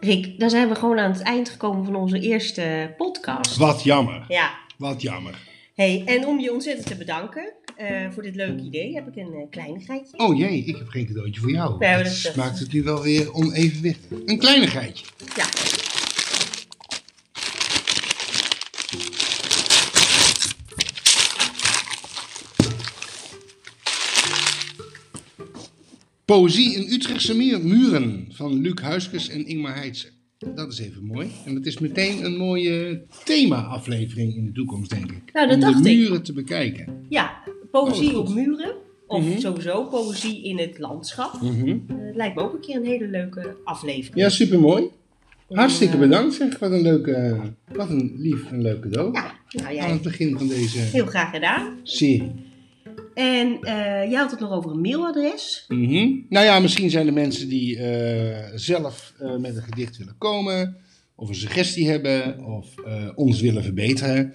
Rick, 0.08 0.38
dan 0.40 0.50
zijn 0.50 0.68
we 0.68 0.74
gewoon 0.74 0.98
aan 0.98 1.10
het 1.12 1.20
eind 1.22 1.48
gekomen 1.48 1.84
van 1.84 1.94
onze 1.96 2.20
eerste 2.20 2.94
podcast. 2.96 3.56
Wat 3.56 3.82
jammer. 3.82 4.24
Ja, 4.28 4.50
Wat 4.76 5.02
jammer. 5.02 5.34
hey, 5.74 6.02
en 6.06 6.26
om 6.26 6.40
je 6.40 6.52
ontzettend 6.52 6.86
te 6.86 6.96
bedanken 6.96 7.52
eh, 7.76 7.86
voor 8.10 8.22
dit 8.22 8.34
leuke 8.34 8.62
idee, 8.62 8.94
heb 8.94 9.06
ik 9.08 9.16
een 9.16 9.32
eh, 9.34 9.50
kleinigheidje. 9.50 10.18
Oh 10.18 10.38
jee, 10.38 10.64
ik 10.64 10.76
heb 10.76 10.88
geen 10.88 11.06
cadeautje 11.06 11.40
voor 11.40 11.50
jou. 11.50 11.78
Nee, 11.78 12.02
dat- 12.02 12.32
maakt 12.36 12.58
het 12.58 12.72
nu 12.72 12.82
wel 12.82 13.02
weer 13.02 13.34
onevenwichtig. 13.34 14.18
Een 14.24 14.38
kleinigheidje. 14.38 15.04
Ja. 15.36 15.44
Poëzie 26.32 26.74
in 26.74 26.92
Utrechtse 26.92 27.34
Muren 27.62 28.26
van 28.30 28.60
Luc 28.60 28.80
Huiskes 28.82 29.28
en 29.28 29.46
Ingmar 29.46 29.74
Heitse. 29.74 30.06
Dat 30.54 30.72
is 30.72 30.78
even 30.78 31.04
mooi. 31.04 31.28
En 31.44 31.54
het 31.54 31.66
is 31.66 31.78
meteen 31.78 32.24
een 32.24 32.36
mooie 32.36 33.02
thema-aflevering 33.24 34.34
in 34.36 34.44
de 34.46 34.52
toekomst, 34.52 34.90
denk 34.90 35.10
ik. 35.10 35.32
Nou, 35.32 35.46
dat 35.46 35.54
Om 35.54 35.60
dacht 35.60 35.82
de 35.84 35.90
ik. 35.90 35.96
muren 35.98 36.22
te 36.22 36.32
bekijken. 36.32 37.04
Ja, 37.08 37.42
poëzie 37.70 38.10
Oh, 38.10 38.18
op 38.18 38.34
muren. 38.34 38.74
Of 39.06 39.24
Mhm. 39.24 39.38
sowieso 39.38 39.84
poëzie 39.84 40.44
in 40.44 40.58
het 40.58 40.78
landschap. 40.78 41.40
Mhm. 41.42 41.68
Eh, 41.68 41.96
lijkt 42.14 42.34
me 42.36 42.42
ook 42.42 42.52
een 42.54 42.60
keer 42.60 42.76
een 42.76 42.84
hele 42.86 43.08
leuke 43.08 43.56
aflevering. 43.64 44.14
Ja, 44.20 44.28
supermooi. 44.28 44.84
Hartstikke 45.48 45.94
Eh, 45.94 46.00
bedankt 46.00 46.34
zeg. 46.34 46.58
Wat 46.58 46.70
een 46.70 46.82
leuke, 46.82 47.40
wat 47.72 47.90
een 47.90 48.14
lief 48.16 48.50
en 48.50 48.62
leuk 48.62 48.80
cadeau. 48.80 49.12
Ja, 49.12 49.32
nou 49.50 49.66
Aan 49.68 49.74
jij 49.74 49.90
het 49.90 50.02
begin 50.02 50.38
van 50.38 50.48
deze 50.48 50.78
heel 50.78 51.06
graag 51.06 51.30
gedaan. 51.30 51.78
serie. 51.82 52.32
En 53.18 53.58
eh 53.62 54.10
jij 54.10 54.20
had 54.20 54.30
het 54.30 54.40
nog 54.40 54.50
over 54.50 54.70
een 54.70 54.80
mailadres. 54.80 55.64
Mhm. 55.68 56.08
Nou 56.28 56.44
ja, 56.44 56.60
misschien 56.60 56.90
zijn 56.90 57.06
er 57.06 57.12
mensen 57.12 57.48
die 57.48 57.78
eh, 57.78 58.46
zelf 58.54 59.12
eh, 59.18 59.36
met 59.36 59.56
een 59.56 59.62
gedicht 59.62 59.96
willen 59.96 60.14
komen, 60.18 60.76
of 61.14 61.28
een 61.28 61.34
suggestie 61.34 61.88
hebben, 61.88 62.44
of 62.44 62.66
ons 63.14 63.40
willen 63.40 63.62
verbeteren, 63.62 64.34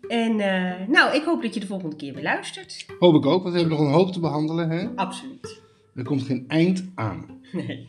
En 0.09 0.41
eh, 0.41 0.89
nou, 0.89 1.15
ik 1.15 1.25
hoop 1.25 1.43
dat 1.43 1.55
je 1.55 1.61
de 1.61 1.67
volgende 1.67 1.97
keer 1.97 2.15
weer 2.15 2.23
luistert. 2.23 2.87
Hoop 2.99 3.15
ik 3.15 3.27
ook, 3.27 3.43
want 3.43 3.55
we 3.55 3.61
hebben 3.61 3.79
nog 3.79 3.87
een 3.87 3.95
hoop 3.95 4.13
te 4.13 4.21
behandelen. 4.21 4.71
Hè? 4.71 4.89
Absoluut. 4.95 5.63
Er 5.95 6.05
komt 6.05 6.23
geen 6.23 6.45
eind 6.49 6.91
aan. 6.95 7.41
Nee. 7.53 7.89